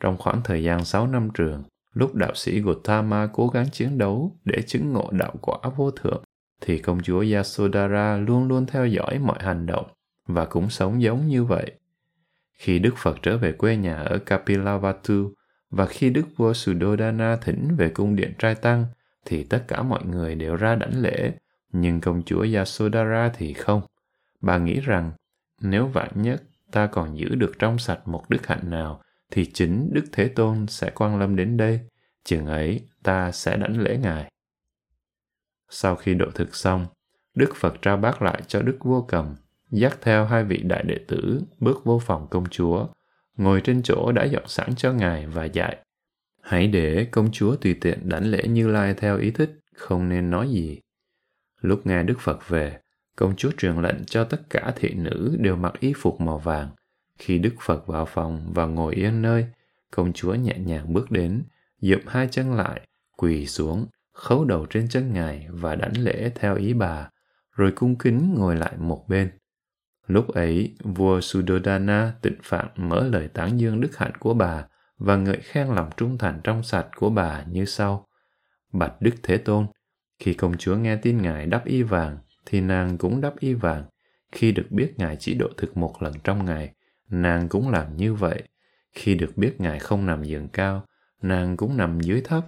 Trong 0.00 0.16
khoảng 0.16 0.40
thời 0.44 0.62
gian 0.62 0.84
6 0.84 1.06
năm 1.06 1.28
trường, 1.34 1.62
lúc 1.96 2.14
đạo 2.14 2.34
sĩ 2.34 2.62
Gautama 2.62 3.28
cố 3.32 3.48
gắng 3.48 3.66
chiến 3.72 3.98
đấu 3.98 4.36
để 4.44 4.62
chứng 4.66 4.92
ngộ 4.92 5.10
đạo 5.12 5.34
quả 5.40 5.58
vô 5.76 5.90
thượng, 5.90 6.22
thì 6.60 6.78
công 6.78 7.02
chúa 7.02 7.24
Yasodhara 7.32 8.16
luôn 8.16 8.48
luôn 8.48 8.66
theo 8.66 8.86
dõi 8.86 9.18
mọi 9.18 9.38
hành 9.40 9.66
động 9.66 9.86
và 10.26 10.44
cũng 10.44 10.70
sống 10.70 11.02
giống 11.02 11.26
như 11.26 11.44
vậy. 11.44 11.72
Khi 12.52 12.78
Đức 12.78 12.94
Phật 12.96 13.18
trở 13.22 13.38
về 13.38 13.52
quê 13.52 13.76
nhà 13.76 13.96
ở 13.96 14.18
Kapilavatthu, 14.18 15.30
và 15.70 15.86
khi 15.86 16.10
đức 16.10 16.26
vua 16.36 16.52
Suddhodana 16.52 17.36
thỉnh 17.36 17.74
về 17.76 17.88
cung 17.88 18.16
điện 18.16 18.32
trai 18.38 18.54
tăng, 18.54 18.84
thì 19.24 19.44
tất 19.44 19.64
cả 19.68 19.82
mọi 19.82 20.04
người 20.04 20.34
đều 20.34 20.56
ra 20.56 20.74
đảnh 20.74 21.02
lễ, 21.02 21.32
nhưng 21.72 22.00
công 22.00 22.22
chúa 22.22 22.46
Yasodhara 22.54 23.30
thì 23.36 23.52
không. 23.52 23.82
Bà 24.40 24.58
nghĩ 24.58 24.80
rằng, 24.80 25.12
nếu 25.60 25.86
vạn 25.86 26.10
nhất 26.14 26.42
ta 26.72 26.86
còn 26.86 27.18
giữ 27.18 27.34
được 27.34 27.52
trong 27.58 27.78
sạch 27.78 28.08
một 28.08 28.24
đức 28.28 28.46
hạnh 28.46 28.70
nào, 28.70 29.00
thì 29.30 29.50
chính 29.52 29.88
Đức 29.92 30.04
Thế 30.12 30.28
Tôn 30.28 30.66
sẽ 30.66 30.90
quan 30.94 31.18
lâm 31.18 31.36
đến 31.36 31.56
đây, 31.56 31.80
chừng 32.24 32.46
ấy 32.46 32.80
ta 33.02 33.32
sẽ 33.32 33.56
đảnh 33.56 33.80
lễ 33.80 33.98
Ngài. 34.02 34.30
Sau 35.68 35.96
khi 35.96 36.14
độ 36.14 36.26
thực 36.34 36.54
xong, 36.54 36.86
Đức 37.34 37.56
Phật 37.56 37.74
trao 37.82 37.96
bát 37.96 38.22
lại 38.22 38.42
cho 38.46 38.62
Đức 38.62 38.76
Vua 38.80 39.02
Cầm, 39.02 39.34
dắt 39.70 39.98
theo 40.00 40.24
hai 40.24 40.44
vị 40.44 40.62
đại 40.64 40.82
đệ 40.82 40.98
tử 41.08 41.42
bước 41.58 41.84
vô 41.84 41.98
phòng 41.98 42.26
công 42.30 42.48
chúa, 42.48 42.86
ngồi 43.36 43.60
trên 43.60 43.82
chỗ 43.82 44.12
đã 44.12 44.24
dọn 44.24 44.44
sẵn 44.46 44.74
cho 44.74 44.92
ngài 44.92 45.26
và 45.26 45.44
dạy. 45.44 45.76
Hãy 46.42 46.66
để 46.66 47.08
công 47.10 47.32
chúa 47.32 47.56
tùy 47.56 47.76
tiện 47.80 48.08
đảnh 48.08 48.24
lễ 48.24 48.42
Như 48.48 48.68
Lai 48.68 48.94
theo 48.94 49.18
ý 49.18 49.30
thích, 49.30 49.50
không 49.74 50.08
nên 50.08 50.30
nói 50.30 50.48
gì. 50.50 50.80
Lúc 51.60 51.86
nghe 51.86 52.02
Đức 52.02 52.20
Phật 52.20 52.48
về, 52.48 52.78
công 53.16 53.36
chúa 53.36 53.50
truyền 53.58 53.82
lệnh 53.82 54.04
cho 54.04 54.24
tất 54.24 54.50
cả 54.50 54.72
thị 54.76 54.94
nữ 54.94 55.36
đều 55.40 55.56
mặc 55.56 55.72
y 55.80 55.92
phục 55.96 56.20
màu 56.20 56.38
vàng. 56.38 56.70
Khi 57.18 57.38
Đức 57.38 57.54
Phật 57.60 57.86
vào 57.86 58.06
phòng 58.06 58.52
và 58.54 58.66
ngồi 58.66 58.94
yên 58.94 59.22
nơi, 59.22 59.46
công 59.90 60.12
chúa 60.12 60.34
nhẹ 60.34 60.58
nhàng 60.58 60.92
bước 60.92 61.10
đến, 61.10 61.42
dụm 61.80 62.00
hai 62.06 62.28
chân 62.30 62.54
lại, 62.54 62.80
quỳ 63.16 63.46
xuống, 63.46 63.86
khấu 64.12 64.44
đầu 64.44 64.66
trên 64.66 64.88
chân 64.88 65.12
ngài 65.12 65.46
và 65.50 65.74
đảnh 65.74 65.98
lễ 65.98 66.30
theo 66.34 66.56
ý 66.56 66.72
bà, 66.72 67.10
rồi 67.52 67.72
cung 67.72 67.96
kính 67.96 68.34
ngồi 68.34 68.56
lại 68.56 68.72
một 68.78 69.08
bên. 69.08 69.30
Lúc 70.06 70.28
ấy, 70.28 70.74
vua 70.84 71.20
sudodana 71.20 72.12
tịnh 72.22 72.38
phạn 72.42 72.68
mở 72.76 73.08
lời 73.08 73.28
tán 73.28 73.60
dương 73.60 73.80
đức 73.80 73.96
hạnh 73.96 74.12
của 74.18 74.34
bà 74.34 74.64
và 74.98 75.16
ngợi 75.16 75.40
khen 75.40 75.68
lòng 75.68 75.90
trung 75.96 76.18
thành 76.18 76.40
trong 76.44 76.62
sạch 76.62 76.86
của 76.96 77.10
bà 77.10 77.44
như 77.44 77.64
sau. 77.64 78.06
Bạch 78.72 78.92
Đức 79.00 79.14
Thế 79.22 79.38
Tôn, 79.38 79.66
khi 80.18 80.34
công 80.34 80.56
chúa 80.56 80.76
nghe 80.76 80.96
tin 80.96 81.22
ngài 81.22 81.46
đắp 81.46 81.64
y 81.64 81.82
vàng, 81.82 82.18
thì 82.46 82.60
nàng 82.60 82.98
cũng 82.98 83.20
đắp 83.20 83.38
y 83.38 83.54
vàng. 83.54 83.84
Khi 84.32 84.52
được 84.52 84.66
biết 84.70 84.92
ngài 84.96 85.16
chỉ 85.16 85.34
độ 85.34 85.48
thực 85.56 85.76
một 85.76 86.02
lần 86.02 86.12
trong 86.24 86.44
ngày, 86.44 86.72
nàng 87.10 87.48
cũng 87.48 87.70
làm 87.70 87.96
như 87.96 88.14
vậy. 88.14 88.42
Khi 88.92 89.14
được 89.14 89.36
biết 89.36 89.60
ngài 89.60 89.78
không 89.78 90.06
nằm 90.06 90.24
giường 90.24 90.48
cao, 90.48 90.84
nàng 91.22 91.56
cũng 91.56 91.76
nằm 91.76 92.00
dưới 92.00 92.20
thấp. 92.20 92.46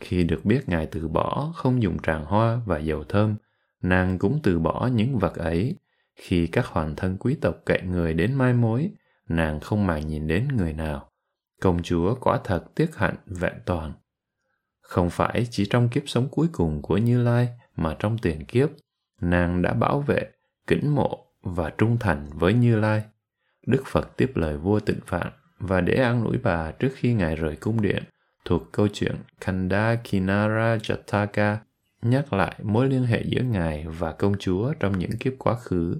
Khi 0.00 0.24
được 0.24 0.44
biết 0.44 0.68
ngài 0.68 0.86
từ 0.86 1.08
bỏ 1.08 1.52
không 1.56 1.82
dùng 1.82 1.98
tràng 1.98 2.24
hoa 2.24 2.60
và 2.66 2.78
dầu 2.78 3.04
thơm, 3.04 3.36
nàng 3.82 4.18
cũng 4.18 4.40
từ 4.42 4.58
bỏ 4.58 4.88
những 4.92 5.18
vật 5.18 5.34
ấy. 5.34 5.76
Khi 6.16 6.46
các 6.46 6.66
hoàng 6.66 6.96
thân 6.96 7.16
quý 7.20 7.36
tộc 7.40 7.56
kệ 7.66 7.80
người 7.84 8.14
đến 8.14 8.34
mai 8.34 8.54
mối, 8.54 8.90
nàng 9.28 9.60
không 9.60 9.86
màng 9.86 10.06
nhìn 10.06 10.26
đến 10.26 10.48
người 10.56 10.72
nào. 10.72 11.10
Công 11.60 11.82
chúa 11.82 12.14
quả 12.14 12.40
thật 12.44 12.64
tiếc 12.74 12.96
hạnh 12.96 13.16
vẹn 13.26 13.54
toàn. 13.64 13.92
Không 14.80 15.10
phải 15.10 15.46
chỉ 15.50 15.66
trong 15.66 15.88
kiếp 15.88 16.02
sống 16.06 16.28
cuối 16.30 16.48
cùng 16.52 16.82
của 16.82 16.96
Như 16.96 17.22
Lai 17.22 17.48
mà 17.76 17.96
trong 17.98 18.18
tiền 18.18 18.44
kiếp, 18.44 18.70
nàng 19.20 19.62
đã 19.62 19.72
bảo 19.72 20.00
vệ, 20.00 20.30
kính 20.66 20.94
mộ 20.94 21.26
và 21.42 21.70
trung 21.70 21.96
thành 22.00 22.30
với 22.34 22.54
Như 22.54 22.76
Lai. 22.76 23.02
Đức 23.66 23.82
Phật 23.86 24.16
tiếp 24.16 24.32
lời 24.34 24.56
vua 24.56 24.80
tịnh 24.80 25.00
phạn 25.06 25.32
và 25.58 25.80
để 25.80 25.94
an 25.94 26.24
ủi 26.24 26.38
bà 26.38 26.70
trước 26.70 26.90
khi 26.94 27.14
ngài 27.14 27.36
rời 27.36 27.56
cung 27.56 27.82
điện 27.82 28.02
thuộc 28.44 28.72
câu 28.72 28.88
chuyện 28.88 29.16
Kanda 29.40 29.94
Kinara 30.04 30.76
Jataka 30.76 31.56
nhắc 32.02 32.32
lại 32.32 32.54
mối 32.62 32.88
liên 32.88 33.02
hệ 33.02 33.22
giữa 33.26 33.42
ngài 33.42 33.86
và 33.88 34.12
công 34.12 34.38
chúa 34.38 34.72
trong 34.80 34.98
những 34.98 35.18
kiếp 35.20 35.32
quá 35.38 35.54
khứ. 35.54 35.96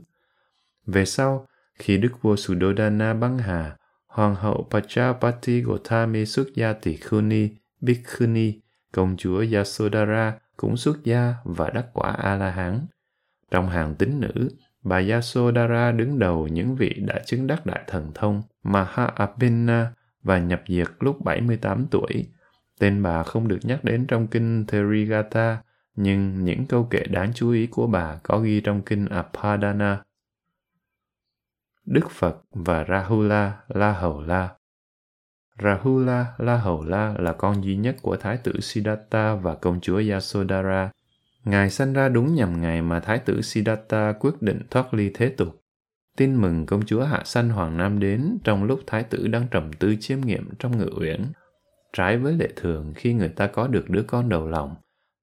Về 0.86 1.04
sau, 1.04 1.46
khi 1.74 1.96
Đức 1.98 2.22
vua 2.22 2.36
Suddhodana 2.36 3.14
băng 3.14 3.38
hà, 3.38 3.76
Hoàng 4.06 4.34
hậu 4.34 4.68
Pachapati 4.70 5.60
Gotami 5.60 6.26
xuất 6.26 6.46
gia 6.54 6.72
tỷ 6.72 6.96
Khuni, 6.96 7.48
Bhikkhuni, 7.80 8.60
công 8.92 9.16
chúa 9.16 9.44
Yasodhara 9.52 10.38
cũng 10.56 10.76
xuất 10.76 11.04
gia 11.04 11.34
và 11.44 11.70
đắc 11.70 11.86
quả 11.92 12.10
A-la-hán. 12.10 12.86
Trong 13.50 13.68
hàng 13.68 13.94
tín 13.94 14.20
nữ, 14.20 14.48
bà 14.88 15.00
Yasodhara 15.10 15.92
đứng 15.92 16.18
đầu 16.18 16.48
những 16.48 16.76
vị 16.76 16.94
đã 17.06 17.20
chứng 17.26 17.46
đắc 17.46 17.66
đại 17.66 17.82
thần 17.86 18.10
thông 18.14 18.42
Mahaabhinna 18.62 19.92
và 20.22 20.38
nhập 20.38 20.62
diệt 20.68 20.88
lúc 21.00 21.24
78 21.24 21.86
tuổi. 21.90 22.26
Tên 22.78 23.02
bà 23.02 23.22
không 23.22 23.48
được 23.48 23.58
nhắc 23.62 23.84
đến 23.84 24.06
trong 24.06 24.26
kinh 24.26 24.64
Therigata, 24.66 25.62
nhưng 25.96 26.44
những 26.44 26.66
câu 26.66 26.84
kệ 26.84 27.04
đáng 27.04 27.32
chú 27.34 27.50
ý 27.50 27.66
của 27.66 27.86
bà 27.86 28.18
có 28.22 28.38
ghi 28.38 28.60
trong 28.60 28.82
kinh 28.82 29.06
Apadana. 29.06 30.02
Đức 31.84 32.10
Phật 32.10 32.36
và 32.50 32.84
Rahula 32.88 33.60
La 33.68 33.92
Hầu 33.92 34.20
La 34.20 34.48
Rahula 35.62 36.34
La 36.38 36.56
Hầu 36.56 36.84
La 36.84 37.14
là 37.18 37.32
con 37.32 37.64
duy 37.64 37.76
nhất 37.76 37.96
của 38.02 38.16
Thái 38.16 38.36
tử 38.36 38.60
Siddhartha 38.60 39.34
và 39.34 39.54
công 39.54 39.80
chúa 39.80 40.02
Yasodhara. 40.10 40.90
Ngài 41.46 41.70
sanh 41.70 41.92
ra 41.92 42.08
đúng 42.08 42.34
nhằm 42.34 42.60
ngày 42.60 42.82
mà 42.82 43.00
Thái 43.00 43.18
tử 43.18 43.42
Siddhartha 43.42 44.12
quyết 44.12 44.42
định 44.42 44.60
thoát 44.70 44.94
ly 44.94 45.10
thế 45.14 45.28
tục. 45.28 45.62
Tin 46.16 46.34
mừng 46.34 46.66
công 46.66 46.86
chúa 46.86 47.04
Hạ 47.04 47.22
Sanh 47.24 47.48
Hoàng 47.48 47.76
Nam 47.76 47.98
đến 47.98 48.38
trong 48.44 48.64
lúc 48.64 48.80
Thái 48.86 49.04
tử 49.04 49.28
đang 49.28 49.48
trầm 49.50 49.72
tư 49.72 49.96
chiêm 50.00 50.20
nghiệm 50.20 50.48
trong 50.58 50.78
ngự 50.78 50.90
uyển. 51.00 51.24
Trái 51.92 52.18
với 52.18 52.32
lệ 52.32 52.48
thường 52.56 52.92
khi 52.96 53.14
người 53.14 53.28
ta 53.28 53.46
có 53.46 53.66
được 53.66 53.90
đứa 53.90 54.02
con 54.02 54.28
đầu 54.28 54.48
lòng, 54.48 54.74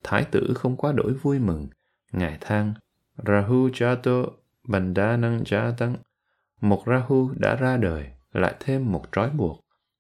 Thái 0.03 0.23
tử 0.31 0.53
không 0.55 0.77
quá 0.77 0.91
đổi 0.91 1.13
vui 1.13 1.39
mừng. 1.39 1.67
Ngài 2.11 2.37
than, 2.41 2.73
Rahu 3.27 3.67
Jato 3.67 4.27
Bandanang 4.67 5.43
Jatang. 5.43 5.95
Một 6.61 6.83
Rahu 6.85 7.31
đã 7.35 7.55
ra 7.55 7.77
đời, 7.77 8.05
lại 8.33 8.53
thêm 8.59 8.91
một 8.91 9.05
trói 9.11 9.29
buộc. 9.29 9.59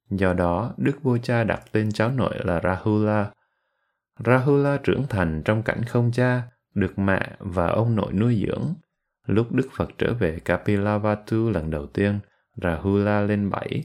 Do 0.09 0.33
đó, 0.33 0.73
Đức 0.77 1.03
Vua 1.03 1.17
Cha 1.17 1.43
đặt 1.43 1.61
tên 1.71 1.91
cháu 1.91 2.11
nội 2.11 2.35
là 2.43 2.61
Rahula. 2.63 3.31
Rahula 4.25 4.77
trưởng 4.83 5.07
thành 5.09 5.41
trong 5.45 5.63
cảnh 5.63 5.83
không 5.83 6.11
cha, 6.11 6.41
được 6.73 6.99
mẹ 6.99 7.31
và 7.39 7.67
ông 7.67 7.95
nội 7.95 8.13
nuôi 8.13 8.43
dưỡng. 8.47 8.73
Lúc 9.27 9.51
Đức 9.51 9.69
Phật 9.75 9.89
trở 9.97 10.13
về 10.13 10.39
Kapilavatthu 10.45 11.49
lần 11.49 11.71
đầu 11.71 11.87
tiên, 11.87 12.19
Rahula 12.61 13.21
lên 13.21 13.49
bảy. 13.49 13.83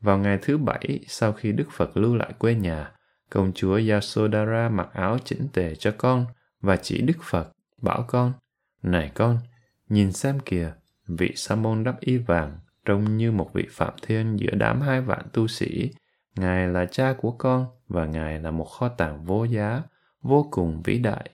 Vào 0.00 0.18
ngày 0.18 0.38
thứ 0.42 0.58
bảy, 0.58 1.00
sau 1.06 1.32
khi 1.32 1.52
Đức 1.52 1.70
Phật 1.70 1.96
lưu 1.96 2.16
lại 2.16 2.32
quê 2.38 2.54
nhà, 2.54 2.92
công 3.30 3.52
chúa 3.54 3.80
Yasodhara 3.90 4.68
mặc 4.68 4.88
áo 4.92 5.18
chỉnh 5.24 5.48
tề 5.52 5.74
cho 5.74 5.94
con 5.98 6.26
và 6.60 6.76
chỉ 6.76 7.02
Đức 7.02 7.22
Phật, 7.22 7.52
bảo 7.82 8.04
con, 8.08 8.32
Này 8.82 9.10
con, 9.14 9.38
nhìn 9.88 10.12
xem 10.12 10.40
kìa, 10.40 10.72
vị 11.08 11.32
sa 11.36 11.54
môn 11.54 11.84
đắp 11.84 12.00
y 12.00 12.16
vàng 12.16 12.58
trông 12.84 13.16
như 13.16 13.32
một 13.32 13.50
vị 13.54 13.66
phạm 13.70 13.94
thiên 14.02 14.36
giữa 14.36 14.50
đám 14.54 14.80
hai 14.80 15.00
vạn 15.00 15.26
tu 15.32 15.48
sĩ. 15.48 15.90
Ngài 16.38 16.68
là 16.68 16.86
cha 16.86 17.14
của 17.18 17.32
con 17.32 17.66
và 17.88 18.06
Ngài 18.06 18.40
là 18.40 18.50
một 18.50 18.64
kho 18.64 18.88
tàng 18.88 19.24
vô 19.24 19.44
giá, 19.44 19.82
vô 20.22 20.48
cùng 20.50 20.82
vĩ 20.82 20.98
đại. 20.98 21.30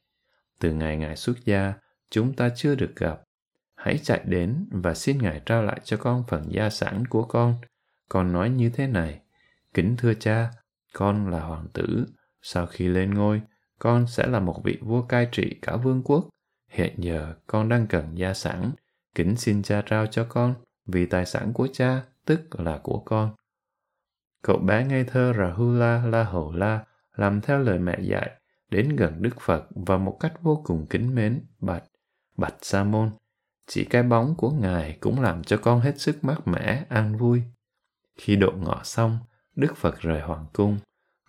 Từ 0.61 0.73
ngày 0.73 0.96
Ngài 0.96 1.16
xuất 1.16 1.44
gia, 1.44 1.75
chúng 2.11 2.34
ta 2.34 2.49
chưa 2.56 2.75
được 2.75 2.96
gặp. 2.96 3.20
Hãy 3.75 3.99
chạy 3.99 4.20
đến 4.25 4.68
và 4.70 4.94
xin 4.94 5.18
Ngài 5.18 5.40
trao 5.46 5.62
lại 5.62 5.80
cho 5.84 5.96
con 5.96 6.25
phần 6.28 6.44
gia 6.49 6.70
sản 6.70 7.06
của 7.06 7.25
con. 7.25 7.54
Con 8.08 8.32
nói 8.32 8.50
như 8.50 8.70
thế 8.70 8.87
này, 8.87 9.20
kính 9.75 9.96
thưa 9.99 10.14
cha, 10.14 10.50
con 10.92 11.30
là 11.30 11.40
hoàng 11.40 11.66
tử. 11.73 12.06
Sau 12.42 12.66
khi 12.66 12.88
lên 12.88 13.14
ngôi, 13.14 13.42
con 13.78 14.06
sẽ 14.06 14.26
là 14.26 14.40
một 14.40 14.61
vị 14.64 14.78
vua 14.80 15.02
cai 15.02 15.28
trị 15.32 15.58
cả 15.62 15.76
vương 15.76 16.02
quốc. 16.02 16.28
Hiện 16.68 16.94
giờ 16.99 17.34
con 17.46 17.68
đang 17.68 17.87
cần 17.87 18.18
gia 18.18 18.34
sản, 18.34 18.70
kính 19.14 19.37
xin 19.37 19.62
cha 19.62 19.82
trao 19.87 20.06
cho 20.06 20.26
con 20.28 20.54
vì 20.87 21.06
tài 21.06 21.26
sản 21.26 21.52
của 21.52 21.68
cha 21.73 22.02
tức 22.25 22.61
là 22.61 22.78
của 22.82 22.99
con. 22.99 23.34
Cậu 24.46 24.58
bé 24.58 24.84
ngây 24.84 25.04
thơ 25.04 25.32
Rahula 25.38 26.02
La 26.06 26.24
Hầu 26.24 26.52
La 26.52 26.84
làm 27.16 27.40
theo 27.40 27.58
lời 27.58 27.78
mẹ 27.78 27.98
dạy, 28.00 28.30
đến 28.70 28.96
gần 28.96 29.22
Đức 29.22 29.40
Phật 29.40 29.66
và 29.70 29.96
một 29.96 30.16
cách 30.20 30.32
vô 30.42 30.62
cùng 30.64 30.86
kính 30.90 31.14
mến, 31.14 31.46
bạch, 31.60 31.84
bạch 32.36 32.54
Sa 32.60 32.84
môn. 32.84 33.10
Chỉ 33.66 33.84
cái 33.84 34.02
bóng 34.02 34.34
của 34.36 34.50
Ngài 34.50 34.96
cũng 35.00 35.20
làm 35.20 35.44
cho 35.44 35.56
con 35.56 35.80
hết 35.80 36.00
sức 36.00 36.24
mát 36.24 36.48
mẻ, 36.48 36.84
an 36.88 37.16
vui. 37.16 37.42
Khi 38.16 38.36
độ 38.36 38.52
ngọ 38.52 38.80
xong, 38.84 39.18
Đức 39.56 39.76
Phật 39.76 40.00
rời 40.00 40.20
hoàng 40.20 40.46
cung. 40.52 40.78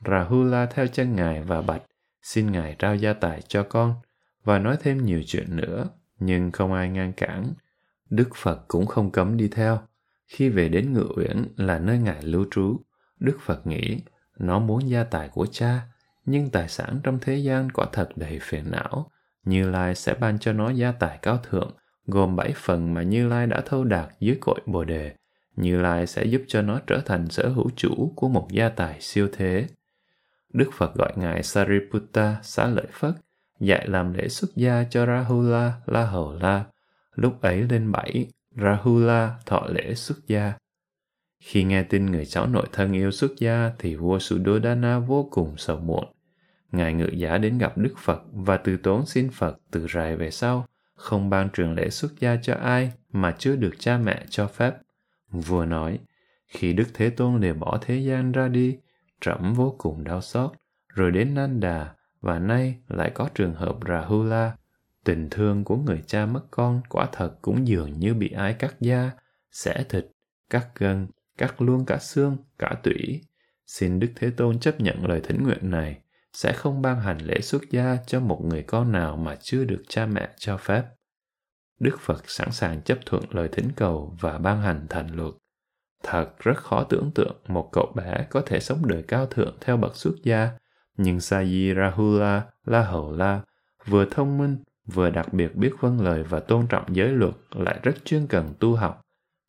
Rahula 0.06 0.66
theo 0.66 0.88
chân 0.88 1.16
Ngài 1.16 1.44
và 1.44 1.62
bạch, 1.62 1.84
xin 2.22 2.52
Ngài 2.52 2.76
trao 2.80 2.96
gia 2.96 3.14
tài 3.14 3.42
cho 3.42 3.64
con, 3.64 3.96
và 4.44 4.60
nói 4.60 4.78
thêm 4.82 5.06
nhiều 5.06 5.22
chuyện 5.26 5.56
nữa, 5.56 5.90
nhưng 6.20 6.52
không 6.52 6.74
ai 6.74 6.90
ngăn 6.90 7.14
cản 7.14 7.54
Đức 8.10 8.30
Phật 8.36 8.66
cũng 8.68 8.86
không 8.86 9.12
cấm 9.12 9.38
đi 9.38 9.48
theo. 9.48 9.80
Khi 10.28 10.50
về 10.50 10.70
đến 10.70 10.94
ngự 10.94 11.08
uyển 11.16 11.48
là 11.58 11.80
nơi 11.80 12.00
ngài 12.00 12.24
lưu 12.24 12.46
trú, 12.52 12.80
Đức 13.20 13.38
Phật 13.42 13.68
nghĩ 13.68 14.02
nó 14.40 14.60
muốn 14.60 14.90
gia 14.90 15.04
tài 15.04 15.30
của 15.30 15.46
cha, 15.52 15.82
nhưng 16.26 16.50
tài 16.50 16.70
sản 16.70 17.00
trong 17.04 17.20
thế 17.22 17.36
gian 17.36 17.72
quả 17.72 17.86
thật 17.92 18.10
đầy 18.16 18.40
phiền 18.42 18.72
não. 18.72 19.12
Như 19.44 19.70
Lai 19.70 19.96
sẽ 19.96 20.14
ban 20.14 20.40
cho 20.40 20.54
nó 20.54 20.70
gia 20.70 20.92
tài 20.92 21.20
cao 21.22 21.38
thượng, 21.38 21.72
gồm 22.06 22.36
bảy 22.36 22.54
phần 22.56 22.94
mà 22.94 23.04
Như 23.04 23.28
Lai 23.28 23.48
đã 23.48 23.62
thâu 23.66 23.84
đạt 23.84 24.10
dưới 24.20 24.38
cội 24.42 24.60
Bồ 24.66 24.84
Đề. 24.84 25.16
Như 25.56 25.82
Lai 25.82 26.08
sẽ 26.08 26.26
giúp 26.26 26.42
cho 26.48 26.62
nó 26.62 26.80
trở 26.88 27.02
thành 27.06 27.30
sở 27.30 27.50
hữu 27.50 27.70
chủ 27.76 28.14
của 28.16 28.30
một 28.30 28.48
gia 28.52 28.70
tài 28.70 29.02
siêu 29.02 29.30
thế. 29.34 29.68
Đức 30.54 30.70
Phật 30.74 30.96
gọi 30.96 31.14
Ngài 31.16 31.44
Sariputta 31.44 32.38
xá 32.44 32.68
lợi 32.68 32.88
Phất, 32.92 33.14
dạy 33.60 33.88
làm 33.88 34.14
lễ 34.14 34.28
xuất 34.28 34.56
gia 34.56 34.84
cho 34.90 35.06
Rahula 35.06 35.74
La 35.86 36.06
Hầu 36.06 36.34
La, 36.34 36.66
Lúc 37.16 37.42
ấy 37.42 37.62
lên 37.62 37.92
bảy, 37.92 38.28
Rahula 38.62 39.36
thọ 39.46 39.68
lễ 39.68 39.94
xuất 39.96 40.18
gia. 40.28 40.54
Khi 41.46 41.64
nghe 41.64 41.84
tin 41.84 42.06
người 42.06 42.26
cháu 42.26 42.48
nội 42.48 42.68
thân 42.72 42.94
yêu 42.94 43.12
xuất 43.12 43.32
gia 43.38 43.72
thì 43.80 43.96
vua 43.96 44.20
Suddhodana 44.20 45.00
vô 45.00 45.28
cùng 45.32 45.58
sầu 45.58 45.80
muộn. 45.80 46.06
Ngài 46.72 46.94
ngự 46.94 47.08
giá 47.14 47.38
đến 47.38 47.58
gặp 47.58 47.78
Đức 47.78 47.94
Phật 47.98 48.24
và 48.34 48.58
từ 48.58 48.78
tốn 48.78 49.06
xin 49.06 49.30
Phật 49.32 49.58
từ 49.72 49.88
rày 49.94 50.16
về 50.16 50.32
sau, 50.32 50.66
không 50.96 51.30
ban 51.30 51.50
trường 51.54 51.74
lễ 51.74 51.90
xuất 51.90 52.20
gia 52.20 52.36
cho 52.42 52.54
ai 52.54 52.92
mà 53.12 53.36
chưa 53.40 53.56
được 53.56 53.74
cha 53.80 53.98
mẹ 53.98 54.26
cho 54.30 54.48
phép. 54.48 54.76
Vua 55.30 55.66
nói, 55.66 56.00
khi 56.48 56.74
Đức 56.74 56.88
Thế 56.94 57.10
Tôn 57.10 57.42
lìa 57.42 57.54
bỏ 57.54 57.80
thế 57.82 57.98
gian 57.98 58.32
ra 58.32 58.48
đi, 58.48 58.78
trẫm 59.22 59.54
vô 59.54 59.76
cùng 59.78 60.04
đau 60.04 60.22
xót, 60.22 60.52
rồi 60.90 61.12
đến 61.12 61.34
Nanda, 61.34 61.94
và 62.22 62.40
nay 62.40 62.76
lại 62.88 63.12
có 63.14 63.30
trường 63.36 63.54
hợp 63.54 63.76
Rahula 63.88 64.56
Tình 65.04 65.28
thương 65.32 65.64
của 65.64 65.78
người 65.78 66.04
cha 66.08 66.26
mất 66.26 66.44
con 66.52 66.82
quả 66.90 67.08
thật 67.12 67.32
cũng 67.42 67.68
dường 67.68 68.00
như 68.00 68.14
bị 68.14 68.30
ai 68.30 68.54
cắt 68.54 68.76
da, 68.80 69.12
xẻ 69.52 69.84
thịt, 69.90 70.08
cắt 70.50 70.68
gân, 70.76 71.08
cắt 71.38 71.62
luôn 71.62 71.86
cả 71.86 71.98
xương, 72.00 72.38
cả 72.60 72.76
tủy. 72.84 73.22
Xin 73.66 74.00
Đức 74.00 74.08
Thế 74.16 74.30
Tôn 74.30 74.60
chấp 74.60 74.82
nhận 74.82 75.06
lời 75.06 75.22
thỉnh 75.24 75.44
nguyện 75.44 75.72
này, 75.72 76.02
sẽ 76.34 76.54
không 76.54 76.82
ban 76.82 77.00
hành 77.00 77.18
lễ 77.18 77.42
xuất 77.42 77.62
gia 77.72 77.98
cho 78.08 78.20
một 78.20 78.42
người 78.46 78.64
con 78.64 78.92
nào 78.92 79.18
mà 79.18 79.36
chưa 79.42 79.64
được 79.64 79.84
cha 79.88 80.06
mẹ 80.06 80.30
cho 80.38 80.58
phép. 80.58 80.84
Đức 81.80 82.00
Phật 82.00 82.30
sẵn 82.30 82.52
sàng 82.52 82.82
chấp 82.82 82.98
thuận 83.06 83.24
lời 83.30 83.50
thỉnh 83.52 83.70
cầu 83.76 84.18
và 84.22 84.38
ban 84.38 84.62
hành 84.62 84.88
thành 84.90 85.16
luật. 85.16 85.34
Thật 86.04 86.40
rất 86.40 86.58
khó 86.58 86.84
tưởng 86.84 87.12
tượng 87.16 87.36
một 87.48 87.70
cậu 87.72 87.92
bé 87.96 88.28
có 88.30 88.42
thể 88.42 88.60
sống 88.60 88.88
đời 88.88 89.04
cao 89.08 89.26
thượng 89.26 89.58
theo 89.62 89.78
bậc 89.78 89.96
xuất 89.96 90.14
gia, 90.24 90.50
nhưng 90.98 91.20
Sayi 91.20 91.74
Rahula 91.76 92.44
La 92.66 92.82
Hầu 92.82 93.12
La 93.12 93.42
vừa 93.86 94.06
thông 94.12 94.38
minh, 94.38 94.58
vừa 94.86 95.10
đặc 95.10 95.34
biệt 95.34 95.56
biết 95.56 95.72
vâng 95.80 96.02
lời 96.02 96.24
và 96.24 96.40
tôn 96.40 96.68
trọng 96.68 96.96
giới 96.96 97.10
luật 97.10 97.34
lại 97.52 97.80
rất 97.84 98.06
chuyên 98.06 98.28
cần 98.28 98.54
tu 98.60 98.76
học. 98.76 99.02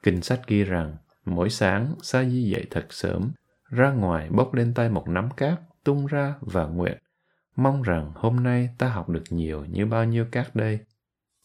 Kinh 0.02 0.22
sách 0.22 0.40
ghi 0.46 0.64
rằng, 0.64 0.96
mỗi 1.26 1.50
sáng 1.50 1.94
Sa-di 2.02 2.42
dậy 2.42 2.66
thật 2.70 2.86
sớm, 2.90 3.30
ra 3.70 3.90
ngoài 3.90 4.28
bốc 4.30 4.54
lên 4.54 4.74
tay 4.74 4.88
một 4.88 5.08
nắm 5.08 5.28
cát, 5.36 5.60
tung 5.84 6.06
ra 6.06 6.34
và 6.40 6.66
nguyện. 6.66 6.98
Mong 7.56 7.82
rằng 7.82 8.12
hôm 8.14 8.42
nay 8.42 8.68
ta 8.78 8.88
học 8.88 9.08
được 9.08 9.24
nhiều 9.30 9.64
như 9.64 9.86
bao 9.86 10.04
nhiêu 10.04 10.24
cát 10.32 10.56
đây. 10.56 10.78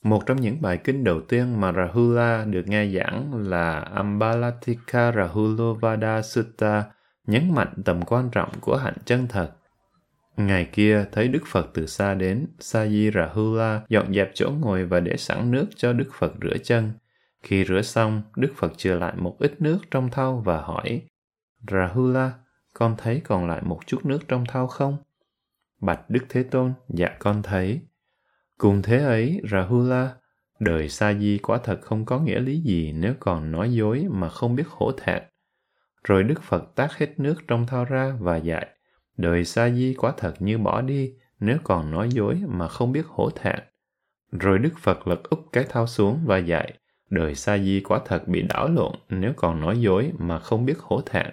Một 0.04 0.26
trong 0.26 0.42
những 0.42 0.62
bài 0.62 0.78
kinh 0.78 1.04
đầu 1.04 1.22
tiên 1.22 1.62
mà 1.62 1.72
Rahula 1.72 2.46
được 2.46 2.68
nghe 2.68 2.88
giảng 2.88 3.50
là 3.50 3.80
Ambalatika 3.80 5.12
Rahulovada 5.12 6.22
Sutta, 6.22 6.84
nhấn 7.28 7.56
mạnh 7.56 7.74
tầm 7.86 8.02
quan 8.02 8.30
trọng 8.32 8.50
của 8.62 8.78
hạnh 8.78 8.98
chân 9.06 9.28
thật. 9.28 9.52
Ngày 10.38 10.70
kia 10.72 11.06
thấy 11.12 11.28
Đức 11.28 11.44
Phật 11.48 11.70
từ 11.74 11.86
xa 11.86 12.14
đến, 12.14 12.48
Sa-di 12.60 13.12
Rahula 13.12 13.82
dọn 13.90 14.14
dẹp 14.14 14.32
chỗ 14.34 14.52
ngồi 14.60 14.86
và 14.86 15.00
để 15.00 15.18
sẵn 15.18 15.52
nước 15.52 15.66
cho 15.76 15.94
Đức 15.94 16.10
Phật 16.20 16.34
rửa 16.42 16.58
chân. 16.64 16.92
Khi 17.44 17.66
rửa 17.66 17.82
xong, 17.82 18.22
Đức 18.36 18.54
Phật 18.56 18.78
chừa 18.78 18.96
lại 18.96 19.14
một 19.18 19.36
ít 19.40 19.62
nước 19.62 19.80
trong 19.92 20.10
thau 20.10 20.42
và 20.46 20.62
hỏi, 20.62 21.02
Rahula, 21.72 22.34
con 22.74 22.96
thấy 22.98 23.22
còn 23.24 23.48
lại 23.48 23.62
một 23.62 23.80
chút 23.88 24.06
nước 24.06 24.20
trong 24.28 24.46
thau 24.46 24.68
không? 24.68 24.98
Bạch 25.82 26.10
Đức 26.10 26.26
Thế 26.30 26.44
Tôn, 26.44 26.74
dạ 26.90 27.10
con 27.20 27.42
thấy. 27.44 27.82
Cùng 28.58 28.82
thế 28.82 28.98
ấy, 28.98 29.42
Rahula, 29.52 30.16
đời 30.60 30.90
sa 30.90 31.14
di 31.14 31.38
quả 31.38 31.60
thật 31.64 31.80
không 31.82 32.06
có 32.06 32.20
nghĩa 32.20 32.40
lý 32.40 32.62
gì 32.62 32.92
nếu 32.92 33.14
còn 33.20 33.52
nói 33.52 33.74
dối 33.74 34.08
mà 34.10 34.30
không 34.30 34.56
biết 34.56 34.68
hổ 34.68 34.92
thẹn. 34.98 35.24
Rồi 36.04 36.24
Đức 36.24 36.44
Phật 36.44 36.76
tác 36.76 36.98
hết 36.98 37.20
nước 37.20 37.36
trong 37.48 37.68
thao 37.68 37.86
ra 37.86 38.16
và 38.20 38.38
dạy, 38.38 38.68
đời 39.18 39.46
sa 39.46 39.70
di 39.70 39.94
quả 39.94 40.14
thật 40.18 40.34
như 40.40 40.58
bỏ 40.58 40.82
đi 40.82 41.14
nếu 41.40 41.58
còn 41.64 41.92
nói 41.92 42.10
dối 42.12 42.42
mà 42.48 42.68
không 42.68 42.92
biết 42.92 43.06
hổ 43.06 43.30
thẹn. 43.30 43.60
Rồi 44.32 44.60
Đức 44.60 44.74
Phật 44.80 45.08
lật 45.08 45.24
úp 45.24 45.46
cái 45.52 45.66
thao 45.70 45.88
xuống 45.88 46.20
và 46.26 46.38
dạy, 46.38 46.74
đời 47.12 47.36
sa 47.36 47.58
di 47.58 47.82
quả 47.82 48.00
thật 48.06 48.28
bị 48.28 48.42
đảo 48.42 48.70
lộn 48.70 48.92
nếu 49.10 49.34
còn 49.36 49.60
nói 49.60 49.82
dối 49.82 50.12
mà 50.18 50.40
không 50.40 50.66
biết 50.66 50.80
hổ 50.80 51.02
thẹn. 51.02 51.28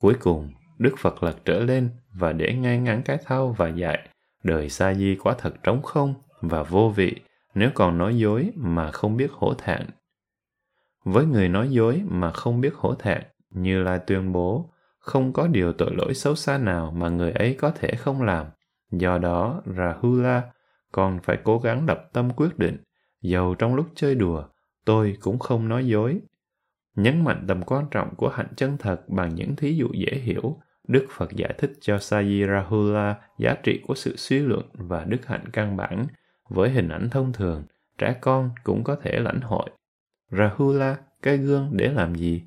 Cuối 0.00 0.14
cùng, 0.20 0.52
Đức 0.78 0.94
Phật 0.98 1.22
lật 1.22 1.36
trở 1.44 1.64
lên 1.64 1.90
và 2.14 2.32
để 2.32 2.54
ngay 2.54 2.78
ngắn 2.78 3.02
cái 3.04 3.18
thao 3.24 3.48
và 3.52 3.68
dạy, 3.68 4.08
đời 4.44 4.68
sa 4.68 4.94
di 4.94 5.16
quả 5.16 5.34
thật 5.38 5.54
trống 5.62 5.82
không 5.82 6.14
và 6.40 6.62
vô 6.62 6.92
vị 6.96 7.16
nếu 7.54 7.70
còn 7.74 7.98
nói 7.98 8.18
dối 8.18 8.52
mà 8.54 8.90
không 8.90 9.16
biết 9.16 9.32
hổ 9.32 9.54
thẹn. 9.54 9.86
Với 11.04 11.26
người 11.26 11.48
nói 11.48 11.68
dối 11.70 12.02
mà 12.08 12.30
không 12.30 12.60
biết 12.60 12.74
hổ 12.74 12.94
thẹn, 12.94 13.22
như 13.50 13.82
là 13.82 13.98
tuyên 13.98 14.32
bố, 14.32 14.70
không 14.98 15.32
có 15.32 15.46
điều 15.46 15.72
tội 15.72 15.94
lỗi 15.94 16.14
xấu 16.14 16.34
xa 16.34 16.58
nào 16.58 16.90
mà 16.90 17.08
người 17.08 17.32
ấy 17.32 17.54
có 17.54 17.70
thể 17.70 17.94
không 17.94 18.22
làm. 18.22 18.46
Do 18.92 19.18
đó, 19.18 19.62
Rahula 19.76 20.42
còn 20.92 21.20
phải 21.22 21.38
cố 21.44 21.58
gắng 21.58 21.86
lập 21.86 22.08
tâm 22.12 22.30
quyết 22.36 22.58
định, 22.58 22.76
dầu 23.22 23.54
trong 23.54 23.74
lúc 23.74 23.86
chơi 23.94 24.14
đùa, 24.14 24.44
tôi 24.84 25.16
cũng 25.20 25.38
không 25.38 25.68
nói 25.68 25.86
dối. 25.86 26.20
Nhấn 26.96 27.24
mạnh 27.24 27.44
tầm 27.48 27.62
quan 27.62 27.86
trọng 27.90 28.14
của 28.14 28.28
hạnh 28.28 28.48
chân 28.56 28.76
thật 28.78 29.08
bằng 29.08 29.34
những 29.34 29.56
thí 29.56 29.76
dụ 29.76 29.88
dễ 29.92 30.18
hiểu, 30.18 30.58
Đức 30.88 31.06
Phật 31.10 31.32
giải 31.32 31.54
thích 31.58 31.72
cho 31.80 31.98
Sayi 31.98 32.46
Rahula 32.46 33.16
giá 33.38 33.54
trị 33.62 33.80
của 33.86 33.94
sự 33.94 34.16
suy 34.16 34.38
luận 34.38 34.66
và 34.72 35.04
đức 35.04 35.26
hạnh 35.26 35.44
căn 35.52 35.76
bản 35.76 36.06
với 36.48 36.70
hình 36.70 36.88
ảnh 36.88 37.10
thông 37.10 37.32
thường, 37.32 37.64
trẻ 37.98 38.16
con 38.20 38.50
cũng 38.64 38.84
có 38.84 38.96
thể 38.96 39.20
lãnh 39.20 39.40
hội. 39.40 39.70
Rahula, 40.30 40.96
cái 41.22 41.36
gương 41.36 41.70
để 41.72 41.88
làm 41.88 42.14
gì? 42.14 42.42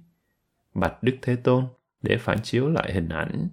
Bạch 0.73 1.03
Đức 1.03 1.15
Thế 1.21 1.35
Tôn, 1.35 1.65
để 2.01 2.17
phản 2.17 2.37
chiếu 2.43 2.69
lại 2.69 2.93
hình 2.93 3.09
ảnh. 3.09 3.47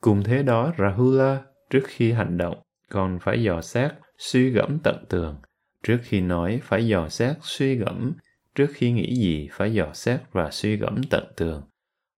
Cùng 0.00 0.22
thế 0.22 0.42
đó, 0.42 0.72
Rahula, 0.78 1.42
trước 1.70 1.82
khi 1.86 2.12
hành 2.12 2.38
động, 2.38 2.62
còn 2.88 3.18
phải 3.18 3.42
dò 3.42 3.60
xét, 3.60 3.92
suy 4.18 4.50
gẫm 4.50 4.78
tận 4.84 5.04
tường. 5.08 5.36
Trước 5.82 5.98
khi 6.02 6.20
nói, 6.20 6.60
phải 6.62 6.86
dò 6.86 7.08
xét, 7.08 7.36
suy 7.40 7.74
gẫm. 7.74 8.12
Trước 8.54 8.70
khi 8.74 8.92
nghĩ 8.92 9.16
gì, 9.16 9.48
phải 9.52 9.74
dò 9.74 9.92
xét 9.94 10.20
và 10.32 10.50
suy 10.50 10.76
gẫm 10.76 11.02
tận 11.10 11.24
tường. 11.36 11.62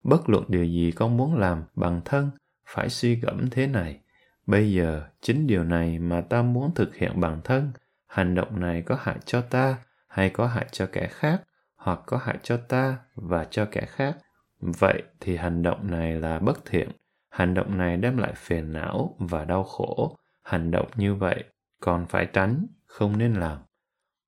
Bất 0.03 0.29
luận 0.29 0.43
điều 0.47 0.65
gì 0.65 0.91
con 0.95 1.17
muốn 1.17 1.35
làm 1.35 1.63
bằng 1.75 2.01
thân, 2.05 2.31
phải 2.65 2.89
suy 2.89 3.15
gẫm 3.15 3.49
thế 3.49 3.67
này. 3.67 3.99
Bây 4.45 4.71
giờ, 4.71 5.03
chính 5.21 5.47
điều 5.47 5.63
này 5.63 5.99
mà 5.99 6.21
ta 6.21 6.41
muốn 6.41 6.73
thực 6.75 6.95
hiện 6.95 7.11
bằng 7.19 7.41
thân, 7.43 7.71
hành 8.07 8.35
động 8.35 8.59
này 8.59 8.81
có 8.81 8.97
hại 9.01 9.17
cho 9.25 9.41
ta 9.41 9.77
hay 10.07 10.29
có 10.29 10.47
hại 10.47 10.65
cho 10.71 10.85
kẻ 10.85 11.07
khác, 11.07 11.41
hoặc 11.75 11.99
có 12.05 12.17
hại 12.17 12.37
cho 12.43 12.57
ta 12.57 12.97
và 13.15 13.45
cho 13.45 13.65
kẻ 13.65 13.85
khác. 13.87 14.17
Vậy 14.59 15.03
thì 15.19 15.35
hành 15.37 15.63
động 15.63 15.91
này 15.91 16.13
là 16.13 16.39
bất 16.39 16.65
thiện, 16.65 16.89
hành 17.29 17.53
động 17.53 17.77
này 17.77 17.97
đem 17.97 18.17
lại 18.17 18.33
phiền 18.35 18.73
não 18.73 19.15
và 19.19 19.45
đau 19.45 19.63
khổ. 19.63 20.17
Hành 20.43 20.71
động 20.71 20.87
như 20.95 21.15
vậy 21.15 21.43
còn 21.79 22.05
phải 22.05 22.25
tránh, 22.25 22.67
không 22.93 23.17
nên 23.17 23.33
làm. 23.33 23.57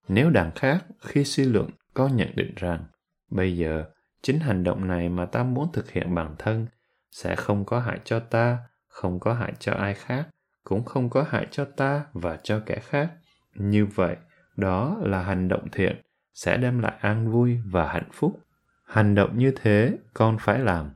Nếu 0.08 0.30
đàn 0.30 0.51
khác, 0.51 0.86
khi 1.01 1.23
suy 1.23 1.45
luận 1.45 1.69
có 1.93 2.08
nhận 2.08 2.30
định 2.36 2.54
rằng, 2.56 2.86
bây 3.32 3.58
giờ 3.58 3.86
chính 4.21 4.39
hành 4.39 4.63
động 4.63 4.88
này 4.88 5.10
mà 5.10 5.25
ta 5.25 5.43
muốn 5.43 5.71
thực 5.73 5.91
hiện 5.91 6.15
bản 6.15 6.36
thân 6.39 6.67
sẽ 7.12 7.36
không 7.36 7.65
có 7.65 7.80
hại 7.80 7.99
cho 8.04 8.19
ta 8.19 8.58
không 8.88 9.19
có 9.19 9.34
hại 9.34 9.54
cho 9.60 9.73
ai 9.73 9.93
khác 9.93 10.28
cũng 10.63 10.86
không 10.86 11.10
có 11.10 11.25
hại 11.30 11.47
cho 11.51 11.65
ta 11.65 12.06
và 12.13 12.38
cho 12.43 12.60
kẻ 12.65 12.80
khác 12.80 13.12
như 13.56 13.86
vậy 13.86 14.15
đó 14.58 14.97
là 15.01 15.23
hành 15.23 15.47
động 15.47 15.67
thiện 15.71 16.01
sẽ 16.34 16.58
đem 16.58 16.80
lại 16.80 16.93
an 16.99 17.32
vui 17.32 17.60
và 17.65 17.88
hạnh 17.88 18.10
phúc. 18.13 18.39
Hành 18.86 19.15
động 19.15 19.38
như 19.38 19.51
thế 19.62 19.97
con 20.13 20.38
phải 20.39 20.60
làm. 20.60 20.89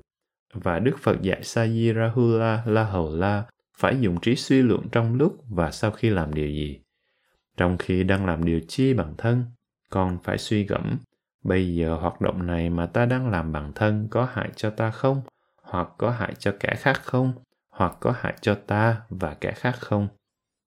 Và 0.53 0.79
đức 0.79 0.95
phật 1.01 1.21
dạy 1.21 1.43
sayi 1.43 1.93
rahula 1.93 2.63
la 2.65 2.84
hầu 2.84 3.15
la 3.15 3.43
phải 3.77 3.99
dùng 3.99 4.19
trí 4.19 4.36
suy 4.36 4.62
luận 4.62 4.88
trong 4.91 5.15
lúc 5.15 5.43
và 5.49 5.71
sau 5.71 5.91
khi 5.91 6.10
làm 6.10 6.34
điều 6.34 6.47
gì? 6.47 6.82
Trong 7.59 7.77
khi 7.77 8.03
đang 8.03 8.25
làm 8.25 8.45
điều 8.45 8.59
chi 8.67 8.93
bằng 8.93 9.13
thân, 9.17 9.45
con 9.89 10.17
phải 10.23 10.37
suy 10.37 10.63
gẫm, 10.63 10.97
bây 11.43 11.75
giờ 11.75 11.95
hoạt 11.95 12.21
động 12.21 12.47
này 12.47 12.69
mà 12.69 12.85
ta 12.85 13.05
đang 13.05 13.29
làm 13.29 13.51
bằng 13.51 13.71
thân 13.75 14.07
có 14.11 14.27
hại 14.33 14.49
cho 14.55 14.69
ta 14.69 14.91
không? 14.91 15.21
Hoặc 15.61 15.89
có 15.97 16.11
hại 16.11 16.33
cho 16.39 16.53
kẻ 16.59 16.75
khác 16.77 17.01
không? 17.03 17.33
Hoặc 17.69 17.97
có 17.99 18.13
hại 18.19 18.33
cho 18.41 18.55
ta 18.55 19.01
và 19.09 19.33
kẻ 19.41 19.51
khác 19.51 19.75
không? 19.79 20.07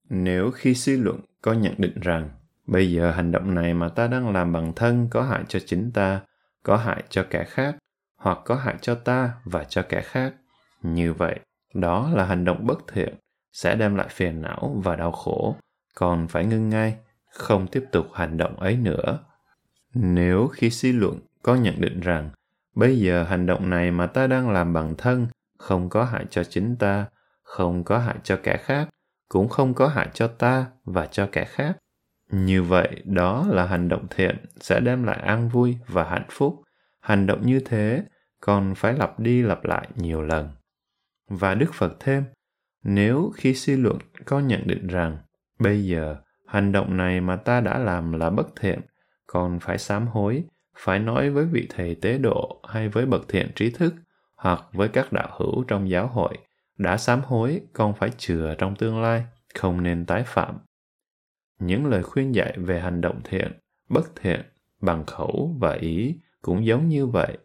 Nếu 0.09 0.50
khi 0.50 0.74
suy 0.74 0.96
luận 0.96 1.20
có 1.42 1.52
nhận 1.52 1.74
định 1.78 2.00
rằng, 2.00 2.31
bây 2.66 2.92
giờ 2.92 3.11
hành 3.11 3.33
động 3.33 3.55
này 3.55 3.74
mà 3.74 3.88
ta 3.88 4.07
đang 4.07 4.33
làm 4.33 4.52
bằng 4.52 4.72
thân 4.76 5.09
có 5.11 5.22
hại 5.22 5.44
cho 5.48 5.59
chính 5.66 5.90
ta, 5.92 6.20
có 6.62 6.76
hại 6.76 7.02
cho 7.09 7.26
kẻ 7.31 7.44
khác, 7.44 7.76
hoặc 8.16 8.38
có 8.44 8.55
hại 8.55 8.74
cho 8.81 8.94
ta 8.94 9.33
và 9.44 9.64
cho 9.64 9.83
kẻ 9.88 10.00
khác, 10.00 10.35
như 10.83 11.12
vậy, 11.12 11.40
đó 11.74 12.11
là 12.14 12.24
hành 12.24 12.44
động 12.44 12.66
bất 12.66 12.78
thiện, 12.92 13.14
sẽ 13.52 13.74
đem 13.74 13.94
lại 13.94 14.09
phiền 14.11 14.42
não 14.42 14.81
và 14.85 14.96
đau 14.96 15.12
khổ 15.12 15.57
còn 15.94 16.28
phải 16.28 16.44
ngưng 16.44 16.68
ngay 16.68 16.96
không 17.31 17.66
tiếp 17.66 17.85
tục 17.92 18.07
hành 18.14 18.37
động 18.37 18.57
ấy 18.57 18.76
nữa 18.76 19.18
nếu 19.94 20.48
khi 20.48 20.70
suy 20.70 20.92
luận 20.92 21.20
có 21.42 21.55
nhận 21.55 21.81
định 21.81 22.00
rằng 22.00 22.31
bây 22.74 22.98
giờ 22.98 23.24
hành 23.24 23.46
động 23.46 23.70
này 23.70 23.90
mà 23.90 24.07
ta 24.07 24.26
đang 24.26 24.50
làm 24.50 24.72
bằng 24.72 24.94
thân 24.98 25.26
không 25.62 25.88
có 25.88 26.05
hại 26.05 26.26
cho 26.31 26.44
chính 26.44 26.76
ta, 26.76 27.07
không 27.42 27.85
có 27.85 27.98
hại 27.98 28.16
cho 28.22 28.38
kẻ 28.42 28.57
khác, 28.57 28.88
cũng 29.28 29.48
không 29.48 29.74
có 29.74 29.88
hại 29.88 30.09
cho 30.14 30.26
ta 30.26 30.66
và 30.85 31.07
cho 31.07 31.28
kẻ 31.33 31.44
khác. 31.44 31.76
Như 32.31 32.62
vậy, 32.62 33.02
đó 33.05 33.46
là 33.48 33.66
hành 33.66 33.88
động 33.88 34.07
thiện 34.11 34.37
sẽ 34.61 34.81
đem 34.81 35.05
lại 35.05 35.20
an 35.20 35.48
vui 35.48 35.76
và 35.87 36.05
hạnh 36.05 36.26
phúc. 36.31 36.62
Hành 37.00 37.26
động 37.26 37.46
như 37.46 37.61
thế 37.61 38.05
còn 38.40 38.74
phải 38.74 38.94
lặp 38.94 39.20
đi 39.20 39.42
lặp 39.42 39.64
lại 39.64 39.88
nhiều 39.96 40.22
lần. 40.22 40.50
Và 41.28 41.55
Đức 41.55 41.74
Phật 41.74 41.96
thêm, 42.00 42.24
nếu 42.83 43.33
khi 43.37 43.55
suy 43.55 43.76
luận 43.76 43.98
có 44.24 44.40
nhận 44.40 44.66
định 44.66 44.87
rằng 44.87 45.18
bây 45.62 45.85
giờ 45.85 46.16
hành 46.46 46.72
động 46.72 46.96
này 46.96 47.20
mà 47.20 47.37
ta 47.37 47.61
đã 47.61 47.79
làm 47.79 48.12
là 48.12 48.31
bất 48.31 48.46
thiện, 48.61 48.81
còn 49.27 49.61
phải 49.61 49.79
sám 49.79 50.07
hối, 50.07 50.44
phải 50.77 50.98
nói 50.98 51.31
với 51.31 51.44
vị 51.44 51.66
thầy 51.70 51.94
tế 51.94 52.18
độ 52.18 52.61
hay 52.68 52.88
với 52.88 53.07
bậc 53.07 53.29
thiện 53.29 53.51
trí 53.55 53.70
thức 53.70 53.94
hoặc 54.37 54.62
với 54.72 54.88
các 54.88 55.12
đạo 55.12 55.29
hữu 55.38 55.64
trong 55.68 55.90
giáo 55.90 56.07
hội 56.07 56.38
đã 56.79 56.96
sám 56.96 57.20
hối 57.25 57.61
con 57.72 57.94
phải 57.94 58.11
chừa 58.18 58.55
trong 58.59 58.77
tương 58.77 59.03
lai 59.03 59.25
không 59.55 59.83
nên 59.83 60.07
tái 60.07 60.22
phạm. 60.27 60.59
Những 61.59 61.87
lời 61.87 62.03
khuyên 62.03 62.35
dạy 62.35 62.55
về 62.57 62.81
hành 62.81 63.01
động 63.01 63.20
thiện 63.25 63.53
bất 63.88 64.16
thiện 64.16 64.40
bằng 64.81 65.07
khẩu 65.07 65.57
và 65.59 65.72
ý 65.72 66.20
cũng 66.42 66.66
giống 66.66 66.88
như 66.88 67.07
vậy. 67.07 67.38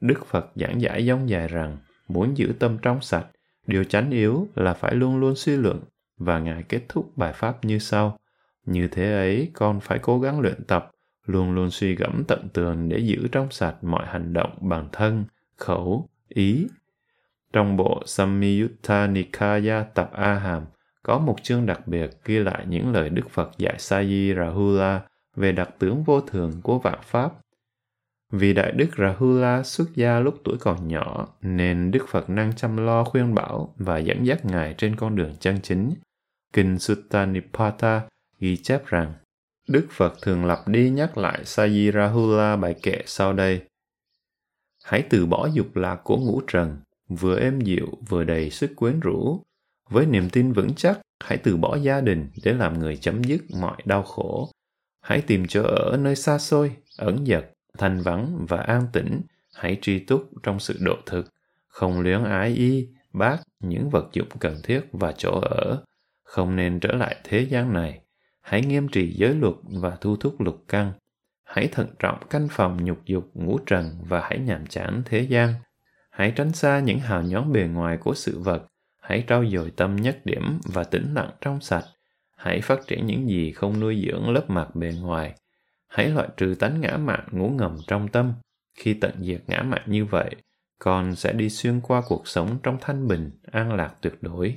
Đức 0.00 0.26
phật 0.26 0.50
giảng 0.54 0.80
giải 0.80 1.06
giống 1.06 1.28
dài 1.28 1.48
rằng 1.48 1.78
muốn 2.08 2.36
giữ 2.36 2.52
tâm 2.58 2.78
trong 2.82 3.00
sạch 3.00 3.26
điều 3.66 3.84
chánh 3.84 4.10
yếu 4.10 4.48
là 4.54 4.74
phải 4.74 4.94
luôn 4.94 5.16
luôn 5.16 5.34
suy 5.36 5.56
luận 5.56 5.80
và 6.18 6.38
ngài 6.38 6.62
kết 6.62 6.82
thúc 6.88 7.16
bài 7.16 7.32
pháp 7.32 7.64
như 7.64 7.78
sau 7.78 8.18
như 8.66 8.88
thế 8.88 9.12
ấy, 9.12 9.50
con 9.54 9.80
phải 9.80 9.98
cố 9.98 10.20
gắng 10.20 10.40
luyện 10.40 10.64
tập, 10.64 10.90
luôn 11.26 11.54
luôn 11.54 11.70
suy 11.70 11.94
gẫm 11.94 12.24
tận 12.28 12.48
tường 12.52 12.88
để 12.88 12.98
giữ 12.98 13.28
trong 13.32 13.50
sạch 13.50 13.84
mọi 13.84 14.06
hành 14.06 14.32
động 14.32 14.56
bằng 14.60 14.88
thân, 14.92 15.24
khẩu, 15.56 16.08
Ý 16.28 16.66
Trong 17.52 17.76
bộ 17.76 18.02
Samyutta 18.06 19.06
Nikaya 19.06 19.82
tập 19.82 20.10
A 20.12 20.34
Hàm 20.34 20.64
có 21.02 21.18
một 21.18 21.36
chương 21.42 21.66
đặc 21.66 21.86
biệt 21.86 22.10
ghi 22.24 22.38
lại 22.38 22.64
những 22.68 22.92
lời 22.92 23.08
Đức 23.08 23.30
Phật 23.30 23.50
dạy 23.58 23.74
Sayi 23.78 24.34
Rahula 24.34 25.00
về 25.36 25.52
đặc 25.52 25.70
tướng 25.78 26.04
vô 26.04 26.20
thường 26.20 26.52
của 26.62 26.78
vạn 26.78 26.98
pháp. 27.02 27.32
Vì 28.36 28.52
Đại 28.52 28.72
Đức 28.72 28.88
Rahula 28.98 29.62
xuất 29.62 29.94
gia 29.94 30.20
lúc 30.20 30.40
tuổi 30.44 30.56
còn 30.60 30.88
nhỏ, 30.88 31.28
nên 31.42 31.90
Đức 31.90 32.08
Phật 32.08 32.30
năng 32.30 32.52
chăm 32.56 32.76
lo 32.76 33.04
khuyên 33.04 33.34
bảo 33.34 33.74
và 33.76 33.98
dẫn 33.98 34.26
dắt 34.26 34.44
Ngài 34.44 34.74
trên 34.78 34.96
con 34.96 35.16
đường 35.16 35.32
chân 35.40 35.60
chính. 35.62 35.94
Kinh 36.52 36.78
Sutta 36.78 37.26
Nipata 37.26 38.02
ghi 38.38 38.56
chép 38.56 38.86
rằng, 38.86 39.12
Đức 39.68 39.86
Phật 39.90 40.14
thường 40.22 40.44
lặp 40.44 40.68
đi 40.68 40.90
nhắc 40.90 41.18
lại 41.18 41.40
Saji 41.44 41.92
Rahula 41.92 42.56
bài 42.56 42.74
kệ 42.82 43.02
sau 43.06 43.32
đây. 43.32 43.62
Hãy 44.84 45.02
từ 45.10 45.26
bỏ 45.26 45.48
dục 45.52 45.76
lạc 45.76 46.00
của 46.04 46.16
ngũ 46.16 46.40
trần, 46.46 46.76
vừa 47.08 47.38
êm 47.38 47.60
dịu 47.60 47.88
vừa 48.08 48.24
đầy 48.24 48.50
sức 48.50 48.70
quyến 48.76 49.00
rũ. 49.00 49.40
Với 49.90 50.06
niềm 50.06 50.30
tin 50.30 50.52
vững 50.52 50.74
chắc, 50.76 50.98
hãy 51.24 51.38
từ 51.38 51.56
bỏ 51.56 51.76
gia 51.76 52.00
đình 52.00 52.28
để 52.44 52.52
làm 52.52 52.78
người 52.78 52.96
chấm 52.96 53.24
dứt 53.24 53.40
mọi 53.60 53.82
đau 53.84 54.02
khổ. 54.02 54.50
Hãy 55.00 55.20
tìm 55.20 55.46
chỗ 55.48 55.62
ở 55.62 55.96
nơi 55.96 56.16
xa 56.16 56.38
xôi, 56.38 56.76
ẩn 56.98 57.26
dật, 57.26 57.53
thanh 57.78 58.02
vắng 58.02 58.46
và 58.48 58.56
an 58.56 58.86
tĩnh. 58.92 59.20
Hãy 59.54 59.78
tri 59.82 59.98
túc 59.98 60.30
trong 60.42 60.60
sự 60.60 60.78
độ 60.80 60.96
thực, 61.06 61.26
không 61.66 62.00
luyến 62.00 62.24
ái 62.24 62.48
y, 62.50 62.88
bác 63.12 63.36
những 63.60 63.90
vật 63.90 64.08
dụng 64.12 64.28
cần 64.40 64.56
thiết 64.62 64.80
và 64.92 65.12
chỗ 65.12 65.40
ở. 65.40 65.82
Không 66.24 66.56
nên 66.56 66.80
trở 66.80 66.92
lại 66.92 67.16
thế 67.24 67.40
gian 67.40 67.72
này. 67.72 68.00
Hãy 68.40 68.60
nghiêm 68.60 68.88
trì 68.88 69.14
giới 69.16 69.34
luật 69.34 69.54
và 69.62 69.96
thu 70.00 70.16
thúc 70.16 70.40
lục 70.40 70.64
căn. 70.68 70.92
Hãy 71.44 71.68
thận 71.72 71.88
trọng 71.98 72.28
canh 72.30 72.48
phòng 72.50 72.84
nhục 72.84 73.04
dục 73.04 73.30
ngũ 73.34 73.58
trần 73.58 73.90
và 74.08 74.20
hãy 74.20 74.38
nhàm 74.38 74.66
chán 74.66 75.02
thế 75.04 75.20
gian. 75.20 75.54
Hãy 76.10 76.32
tránh 76.36 76.52
xa 76.52 76.80
những 76.80 76.98
hào 76.98 77.22
nhóm 77.22 77.52
bề 77.52 77.62
ngoài 77.62 77.96
của 77.96 78.14
sự 78.14 78.38
vật. 78.38 78.66
Hãy 79.02 79.24
trau 79.28 79.44
dồi 79.46 79.70
tâm 79.70 79.96
nhất 79.96 80.18
điểm 80.24 80.60
và 80.64 80.84
tĩnh 80.84 81.14
lặng 81.14 81.30
trong 81.40 81.60
sạch. 81.60 81.84
Hãy 82.36 82.60
phát 82.60 82.86
triển 82.86 83.06
những 83.06 83.28
gì 83.28 83.52
không 83.52 83.80
nuôi 83.80 84.04
dưỡng 84.06 84.30
lớp 84.30 84.50
mặt 84.50 84.76
bề 84.76 84.92
ngoài. 85.00 85.34
Hãy 85.94 86.08
loại 86.08 86.28
trừ 86.36 86.54
tánh 86.58 86.80
ngã 86.80 86.96
mạn 86.96 87.24
ngủ 87.30 87.48
ngầm 87.48 87.76
trong 87.86 88.08
tâm. 88.08 88.32
Khi 88.78 88.94
tận 88.94 89.12
diệt 89.20 89.42
ngã 89.46 89.62
mạn 89.62 89.82
như 89.86 90.04
vậy, 90.04 90.36
con 90.78 91.16
sẽ 91.16 91.32
đi 91.32 91.50
xuyên 91.50 91.80
qua 91.80 92.02
cuộc 92.08 92.28
sống 92.28 92.58
trong 92.62 92.78
thanh 92.80 93.08
bình, 93.08 93.30
an 93.52 93.74
lạc 93.74 93.94
tuyệt 94.00 94.14
đối. 94.20 94.56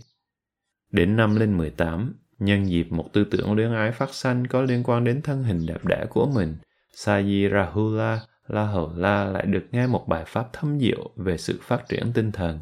Đến 0.92 1.16
năm 1.16 1.36
lên 1.36 1.58
18, 1.58 2.16
nhân 2.40 2.70
dịp 2.70 2.92
một 2.92 3.10
tư 3.14 3.24
tưởng 3.32 3.54
luyến 3.54 3.74
ái 3.74 3.92
phát 3.92 4.14
sanh 4.14 4.48
có 4.48 4.62
liên 4.62 4.84
quan 4.84 5.04
đến 5.04 5.22
thân 5.22 5.44
hình 5.44 5.66
đẹp 5.66 5.86
đẽ 5.86 6.06
của 6.10 6.26
mình, 6.36 6.58
Saji 6.96 7.54
Rahula 7.54 8.20
La 8.48 8.64
Hầu 8.64 8.94
La 8.96 9.26
lại 9.26 9.46
được 9.46 9.66
nghe 9.72 9.88
một 9.88 10.08
bài 10.08 10.24
pháp 10.28 10.54
thâm 10.54 10.80
diệu 10.80 11.12
về 11.16 11.38
sự 11.38 11.60
phát 11.62 11.90
triển 11.90 12.14
tinh 12.14 12.32
thần. 12.32 12.60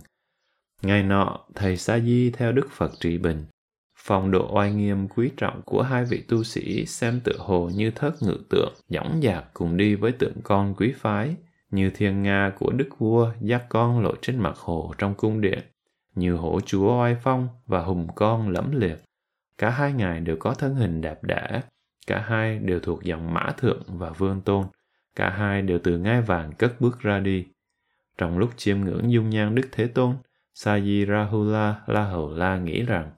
Ngày 0.81 1.03
nọ, 1.03 1.39
thầy 1.55 1.77
Sa 1.77 1.99
Di 1.99 2.31
theo 2.31 2.51
Đức 2.51 2.67
Phật 2.71 2.91
trị 2.99 3.17
bình. 3.17 3.45
Phong 4.07 4.31
độ 4.31 4.55
oai 4.55 4.73
nghiêm 4.73 5.07
quý 5.07 5.31
trọng 5.37 5.61
của 5.61 5.81
hai 5.81 6.05
vị 6.05 6.23
tu 6.27 6.43
sĩ 6.43 6.85
xem 6.85 7.19
tựa 7.23 7.37
hồ 7.37 7.69
như 7.75 7.91
thất 7.91 8.23
ngự 8.23 8.37
tượng, 8.49 8.73
dõng 8.89 9.19
dạc 9.23 9.45
cùng 9.53 9.77
đi 9.77 9.95
với 9.95 10.11
tượng 10.11 10.41
con 10.43 10.75
quý 10.77 10.93
phái, 10.97 11.35
như 11.71 11.89
thiên 11.89 12.21
nga 12.21 12.51
của 12.59 12.71
đức 12.71 12.89
vua 12.97 13.31
dắt 13.41 13.65
con 13.69 13.99
lội 13.99 14.15
trên 14.21 14.39
mặt 14.39 14.57
hồ 14.57 14.93
trong 14.97 15.15
cung 15.15 15.41
điện, 15.41 15.59
như 16.15 16.35
hổ 16.35 16.59
chúa 16.65 16.99
oai 17.01 17.17
phong 17.23 17.47
và 17.65 17.79
hùng 17.79 18.07
con 18.15 18.49
lẫm 18.49 18.71
liệt. 18.71 19.03
Cả 19.57 19.69
hai 19.69 19.93
ngài 19.93 20.19
đều 20.19 20.37
có 20.39 20.53
thân 20.53 20.75
hình 20.75 21.01
đẹp 21.01 21.23
đẽ, 21.23 21.61
cả 22.07 22.23
hai 22.27 22.59
đều 22.59 22.79
thuộc 22.79 23.03
dòng 23.03 23.33
mã 23.33 23.53
thượng 23.57 23.83
và 23.87 24.09
vương 24.09 24.41
tôn, 24.41 24.65
Cả 25.15 25.29
hai 25.29 25.61
đều 25.61 25.79
từ 25.83 25.97
ngai 25.97 26.21
vàng 26.21 26.51
cất 26.57 26.81
bước 26.81 26.99
ra 26.99 27.19
đi. 27.19 27.45
Trong 28.17 28.37
lúc 28.37 28.49
chiêm 28.57 28.81
ngưỡng 28.81 29.11
dung 29.11 29.29
nhan 29.29 29.55
Đức 29.55 29.69
Thế 29.71 29.87
Tôn, 29.87 30.15
Saji 30.55 31.05
Rahula 31.05 31.81
La 31.87 32.03
Hầu 32.03 32.29
La 32.29 32.57
nghĩ 32.57 32.81
rằng 32.81 33.11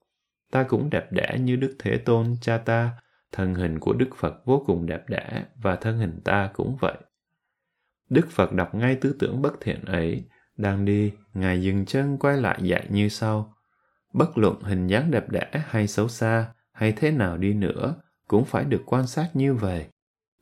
ta 0.51 0.63
cũng 0.63 0.89
đẹp 0.89 1.12
đẽ 1.12 1.38
như 1.39 1.55
Đức 1.55 1.75
Thế 1.79 1.97
Tôn 1.97 2.36
cha 2.41 2.57
ta, 2.57 2.91
thân 3.31 3.55
hình 3.55 3.79
của 3.79 3.93
Đức 3.93 4.10
Phật 4.17 4.45
vô 4.45 4.63
cùng 4.65 4.86
đẹp 4.86 5.10
đẽ 5.10 5.43
và 5.62 5.75
thân 5.75 5.97
hình 5.97 6.21
ta 6.23 6.49
cũng 6.53 6.77
vậy. 6.79 6.97
Đức 8.10 8.27
Phật 8.31 8.53
đọc 8.53 8.75
ngay 8.75 8.95
tư 8.95 9.15
tưởng 9.19 9.41
bất 9.41 9.53
thiện 9.62 9.86
ấy, 9.86 10.25
đang 10.57 10.86
đi, 10.86 11.13
Ngài 11.33 11.62
dừng 11.62 11.86
chân 11.86 12.17
quay 12.17 12.38
lại 12.38 12.60
dạy 12.62 12.88
như 12.89 13.10
sau. 13.10 13.53
Bất 14.13 14.38
luận 14.38 14.62
hình 14.62 14.88
dáng 14.88 15.12
đẹp 15.12 15.29
đẽ 15.29 15.47
hay 15.53 15.88
xấu 15.88 16.07
xa, 16.07 16.53
hay 16.71 16.91
thế 16.91 17.12
nào 17.12 17.38
đi 17.38 17.53
nữa, 17.53 17.95
cũng 18.27 18.45
phải 18.45 18.65
được 18.65 18.83
quan 18.86 19.07
sát 19.07 19.29
như 19.33 19.53
vậy. 19.53 19.86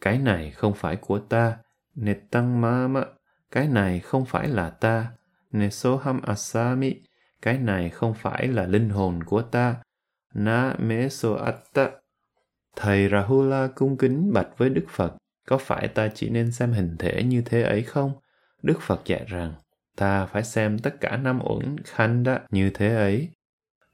Cái 0.02 0.20
này 0.20 0.52
không 0.52 0.74
phải 0.74 0.96
của 0.96 1.20
ta, 1.20 1.58
nệt 1.96 2.18
tăng 2.32 2.62
ma 2.62 2.88
mạ, 2.88 3.04
cái 3.52 3.68
này 3.68 4.00
không 4.00 4.26
phải 4.26 4.48
là 4.48 4.70
ta, 4.70 5.12
nesoham 5.52 6.22
asami, 6.22 6.94
cái 7.41 7.58
này 7.58 7.89
không 7.89 8.13
phải 8.13 8.48
là 8.48 8.65
linh 8.65 8.89
hồn 8.89 9.24
của 9.24 9.41
ta, 9.41 9.76
na 10.36 10.76
me 10.80 11.10
so 11.10 11.34
atta. 11.34 11.91
Thầy 12.76 13.10
Rahula 13.10 13.67
cung 13.76 13.98
kính 13.98 14.34
bạch 14.34 14.48
với 14.58 14.69
Đức 14.69 14.86
Phật, 14.89 15.13
có 15.48 15.58
phải 15.58 15.88
ta 15.88 16.08
chỉ 16.15 16.30
nên 16.30 16.52
xem 16.52 16.71
hình 16.71 16.95
thể 17.00 17.24
như 17.24 17.41
thế 17.41 17.62
ấy 17.62 17.84
không? 17.84 18.12
Đức 18.63 18.82
Phật 18.82 19.02
dạy 19.06 19.26
rằng, 19.28 19.54
ta 19.95 20.26
phải 20.26 20.43
xem 20.43 20.80
tất 20.80 21.02
cả 21.02 21.17
năm 21.17 21.39
uẩn 21.43 21.76
khanda 21.84 22.39
như 22.52 22.69
thế 22.69 22.95
ấy. 22.95 23.30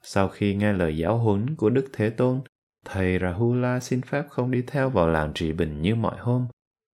Sau 0.01 0.27
khi 0.27 0.55
nghe 0.55 0.73
lời 0.73 0.97
giáo 0.97 1.17
huấn 1.17 1.55
của 1.55 1.69
Đức 1.69 1.89
Thế 1.93 2.09
Tôn, 2.09 2.41
Thầy 2.85 3.19
Rahula 3.19 3.79
xin 3.79 4.01
phép 4.01 4.23
không 4.29 4.51
đi 4.51 4.61
theo 4.67 4.89
vào 4.89 5.07
làng 5.07 5.31
trì 5.33 5.51
bình 5.51 5.81
như 5.81 5.95
mọi 5.95 6.17
hôm. 6.19 6.47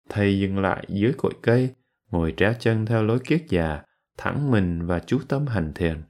Thầy 0.08 0.38
dừng 0.38 0.58
lại 0.58 0.84
dưới 0.88 1.12
cội 1.18 1.32
cây, 1.42 1.70
ngồi 2.10 2.34
trá 2.36 2.52
chân 2.52 2.86
theo 2.86 3.02
lối 3.02 3.18
kiết 3.18 3.44
già, 3.48 3.82
thẳng 4.16 4.50
mình 4.50 4.86
và 4.86 4.98
chú 4.98 5.18
tâm 5.28 5.46
hành 5.46 5.72
thiền. 5.74 6.02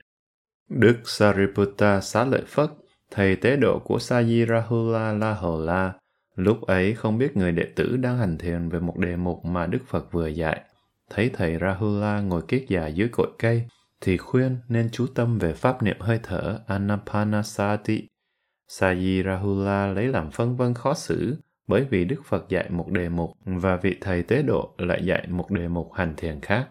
Đức 0.68 0.96
Sariputta 1.04 2.00
xá 2.00 2.24
lợi 2.24 2.42
Phất, 2.46 2.70
thầy 3.10 3.36
tế 3.36 3.56
độ 3.56 3.78
của 3.78 3.96
Saji 3.96 4.46
Rahula 4.46 5.12
La 5.12 5.92
lúc 6.36 6.60
ấy 6.60 6.94
không 6.94 7.18
biết 7.18 7.36
người 7.36 7.52
đệ 7.52 7.64
tử 7.76 7.96
đang 7.96 8.18
hành 8.18 8.38
thiền 8.38 8.68
về 8.68 8.80
một 8.80 8.98
đề 8.98 9.16
mục 9.16 9.44
mà 9.44 9.66
Đức 9.66 9.78
Phật 9.86 10.12
vừa 10.12 10.26
dạy. 10.26 10.60
Thấy 11.10 11.30
thầy 11.32 11.58
Rahula 11.60 12.20
ngồi 12.20 12.42
kiết 12.48 12.64
già 12.68 12.86
dưới 12.86 13.08
cội 13.08 13.30
cây, 13.38 13.62
thì 14.00 14.16
khuyên 14.16 14.56
nên 14.68 14.88
chú 14.92 15.06
tâm 15.14 15.38
về 15.38 15.52
pháp 15.52 15.82
niệm 15.82 15.96
hơi 16.00 16.20
thở 16.22 16.58
Anapanasati 16.66 18.08
Saji 18.68 19.22
Rahula 19.24 19.86
lấy 19.86 20.08
làm 20.08 20.30
phân 20.30 20.56
vân 20.56 20.74
khó 20.74 20.94
xử 20.94 21.36
bởi 21.66 21.84
vì 21.90 22.04
Đức 22.04 22.22
Phật 22.24 22.48
dạy 22.48 22.70
một 22.70 22.90
đề 22.90 23.08
mục 23.08 23.30
và 23.44 23.76
vị 23.76 23.96
thầy 24.00 24.22
tế 24.22 24.42
độ 24.42 24.74
lại 24.78 25.04
dạy 25.04 25.26
một 25.30 25.50
đề 25.50 25.68
mục 25.68 25.92
hành 25.92 26.14
thiền 26.16 26.40
khác. 26.40 26.68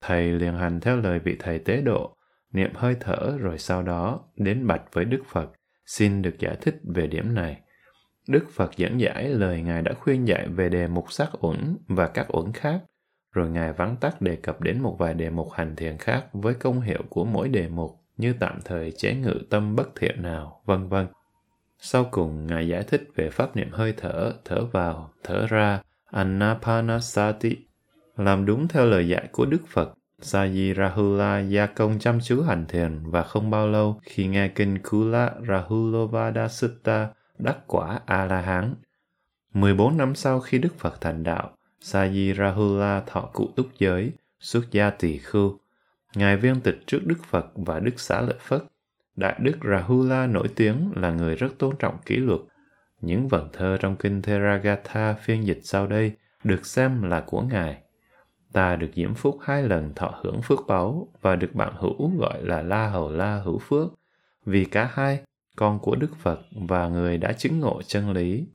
Thầy 0.00 0.32
liền 0.32 0.54
hành 0.54 0.80
theo 0.80 0.96
lời 0.96 1.18
vị 1.18 1.36
thầy 1.38 1.58
tế 1.58 1.82
độ, 1.82 2.16
niệm 2.52 2.70
hơi 2.74 2.96
thở 3.00 3.36
rồi 3.38 3.58
sau 3.58 3.82
đó 3.82 4.20
đến 4.36 4.66
bạch 4.66 4.82
với 4.92 5.04
Đức 5.04 5.22
Phật, 5.26 5.52
xin 5.86 6.22
được 6.22 6.38
giải 6.38 6.56
thích 6.60 6.80
về 6.94 7.06
điểm 7.06 7.34
này. 7.34 7.60
Đức 8.28 8.44
Phật 8.52 8.76
dẫn 8.76 9.00
giải 9.00 9.28
lời 9.28 9.62
Ngài 9.62 9.82
đã 9.82 9.92
khuyên 9.94 10.28
dạy 10.28 10.48
về 10.48 10.68
đề 10.68 10.86
mục 10.86 11.12
sắc 11.12 11.30
uẩn 11.40 11.76
và 11.88 12.06
các 12.06 12.36
uẩn 12.36 12.52
khác, 12.52 12.80
rồi 13.32 13.50
Ngài 13.50 13.72
vắn 13.72 13.96
tắt 13.96 14.20
đề 14.20 14.36
cập 14.36 14.60
đến 14.60 14.80
một 14.80 14.96
vài 14.98 15.14
đề 15.14 15.30
mục 15.30 15.52
hành 15.52 15.76
thiền 15.76 15.98
khác 15.98 16.24
với 16.32 16.54
công 16.54 16.80
hiệu 16.80 17.02
của 17.08 17.24
mỗi 17.24 17.48
đề 17.48 17.68
mục 17.68 18.00
như 18.16 18.34
tạm 18.40 18.58
thời 18.64 18.92
chế 18.92 19.14
ngự 19.14 19.34
tâm 19.50 19.76
bất 19.76 19.88
thiện 19.96 20.22
nào, 20.22 20.62
vân 20.64 20.88
vân. 20.88 21.06
Sau 21.78 22.04
cùng, 22.10 22.46
Ngài 22.46 22.68
giải 22.68 22.82
thích 22.82 23.08
về 23.14 23.30
pháp 23.30 23.56
niệm 23.56 23.70
hơi 23.72 23.94
thở, 23.96 24.32
thở 24.44 24.64
vào, 24.72 25.12
thở 25.24 25.46
ra, 25.46 25.82
Anapanasati. 26.04 27.56
Làm 28.16 28.46
đúng 28.46 28.68
theo 28.68 28.86
lời 28.86 29.08
dạy 29.08 29.28
của 29.32 29.46
Đức 29.46 29.66
Phật, 29.68 29.94
Saji 30.22 30.74
Rahula 30.74 31.40
gia 31.40 31.66
công 31.66 31.98
chăm 31.98 32.18
chú 32.20 32.42
hành 32.42 32.66
thiền 32.68 32.98
và 33.04 33.22
không 33.22 33.50
bao 33.50 33.68
lâu 33.68 34.00
khi 34.02 34.26
nghe 34.26 34.48
kinh 34.48 34.78
Kula 34.78 35.30
Rahulovada 35.48 36.48
Sutta 36.48 37.08
đắc 37.38 37.58
quả 37.66 38.00
A-la-hán. 38.06 38.74
14 39.54 39.96
năm 39.96 40.14
sau 40.14 40.40
khi 40.40 40.58
Đức 40.58 40.78
Phật 40.78 41.00
thành 41.00 41.22
đạo, 41.22 41.50
Saji 41.82 42.34
Rahula 42.34 43.02
thọ 43.06 43.20
cụ 43.32 43.48
túc 43.56 43.66
giới, 43.78 44.12
xuất 44.40 44.70
gia 44.70 44.90
tỳ 44.90 45.18
khưu, 45.18 45.58
Ngài 46.14 46.36
viên 46.36 46.60
tịch 46.60 46.78
trước 46.86 47.00
Đức 47.06 47.24
Phật 47.24 47.46
và 47.54 47.80
Đức 47.80 48.00
Xá 48.00 48.20
Lợi 48.20 48.38
Phất. 48.40 48.64
Đại 49.16 49.36
Đức 49.38 49.56
Rahula 49.70 50.26
nổi 50.26 50.48
tiếng 50.56 50.92
là 50.96 51.10
người 51.10 51.36
rất 51.36 51.48
tôn 51.58 51.76
trọng 51.78 51.98
kỷ 52.06 52.16
luật. 52.16 52.40
Những 53.00 53.28
vần 53.28 53.48
thơ 53.52 53.76
trong 53.80 53.96
kinh 53.96 54.22
Theragatha 54.22 55.12
phiên 55.12 55.46
dịch 55.46 55.60
sau 55.62 55.86
đây 55.86 56.12
được 56.44 56.66
xem 56.66 57.02
là 57.02 57.20
của 57.20 57.42
Ngài. 57.42 57.82
Ta 58.52 58.76
được 58.76 58.90
diễm 58.94 59.14
phúc 59.14 59.38
hai 59.42 59.62
lần 59.62 59.94
thọ 59.94 60.20
hưởng 60.22 60.42
phước 60.42 60.58
báu 60.66 61.08
và 61.20 61.36
được 61.36 61.54
bạn 61.54 61.72
hữu 61.76 62.18
gọi 62.18 62.42
là 62.42 62.62
La 62.62 62.88
Hầu 62.88 63.10
La 63.10 63.36
Hữu 63.36 63.58
Phước, 63.58 63.88
vì 64.46 64.64
cả 64.64 64.90
hai, 64.92 65.22
con 65.56 65.78
của 65.78 65.96
Đức 65.96 66.16
Phật 66.16 66.40
và 66.68 66.88
người 66.88 67.18
đã 67.18 67.32
chứng 67.32 67.60
ngộ 67.60 67.82
chân 67.82 68.10
lý. 68.10 68.46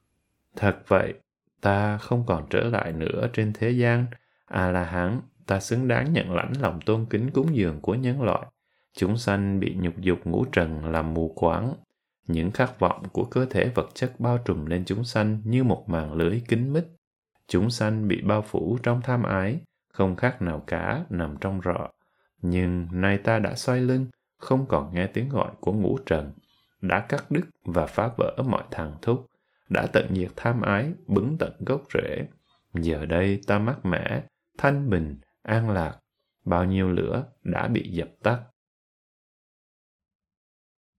Thật 0.56 0.78
vậy, 0.88 1.14
ta 1.62 1.98
không 1.98 2.26
còn 2.26 2.46
trở 2.50 2.64
lại 2.64 2.92
nữa 2.92 3.28
trên 3.34 3.54
thế 3.54 3.70
gian, 3.70 4.06
à 4.46 4.72
là 4.72 4.84
hán, 4.84 5.22
ta 5.46 5.60
xứng 5.60 5.88
đáng 5.88 6.14
nhận 6.14 6.34
lãnh 6.34 6.54
lòng 6.62 6.80
tôn 6.86 7.06
kính 7.10 7.32
cúng 7.32 7.56
dường 7.56 7.82
của 7.82 7.96
nhân 7.96 8.22
loại. 8.22 8.46
Chúng 8.98 9.18
sanh 9.18 9.60
bị 9.60 9.76
nhục 9.80 9.98
dục 9.98 10.20
ngũ 10.24 10.46
trần 10.46 10.86
làm 10.86 11.14
mù 11.14 11.34
quáng. 11.36 11.74
Những 12.28 12.52
khát 12.52 12.80
vọng 12.80 13.04
của 13.12 13.24
cơ 13.24 13.46
thể 13.46 13.70
vật 13.76 13.90
chất 13.94 14.20
bao 14.20 14.38
trùm 14.38 14.66
lên 14.66 14.84
chúng 14.86 15.04
sanh 15.04 15.42
như 15.44 15.64
một 15.64 15.90
màn 15.90 16.14
lưới 16.14 16.42
kín 16.48 16.74
mít. 16.74 16.86
Chúng 17.48 17.70
sanh 17.70 18.08
bị 18.08 18.22
bao 18.22 18.42
phủ 18.42 18.78
trong 18.84 19.02
tham 19.02 19.24
ái, 19.24 19.60
không 19.96 20.16
khác 20.16 20.42
nào 20.42 20.64
cá 20.68 21.06
nằm 21.10 21.38
trong 21.42 21.62
rọ. 21.66 21.90
Nhưng 22.42 22.88
nay 22.92 23.18
ta 23.18 23.40
đã 23.40 23.56
xoay 23.56 23.82
lưng, 23.82 24.08
không 24.38 24.66
còn 24.68 24.94
nghe 24.94 25.08
tiếng 25.08 25.30
gọi 25.30 25.52
của 25.60 25.74
ngũ 25.74 25.98
trần, 26.06 26.32
đã 26.82 27.00
cắt 27.00 27.32
đứt 27.32 27.46
và 27.66 27.86
phá 27.86 28.10
vỡ 28.18 28.36
mọi 28.48 28.64
thằng 28.72 28.94
thúc, 29.02 29.26
đã 29.70 29.88
tận 29.94 30.08
diệt 30.16 30.32
tham 30.36 30.62
ái, 30.62 30.94
bứng 31.08 31.38
tận 31.40 31.54
gốc 31.60 31.84
rễ. 31.94 32.28
Giờ 32.74 33.06
đây 33.06 33.42
ta 33.48 33.60
mát 33.60 33.86
mẻ, 33.86 34.24
thanh 34.58 34.90
bình, 34.90 35.20
an 35.44 35.70
lạc, 35.70 35.98
bao 36.46 36.66
nhiêu 36.66 36.90
lửa 36.90 37.24
đã 37.44 37.68
bị 37.68 37.90
dập 37.92 38.10
tắt. 38.24 38.40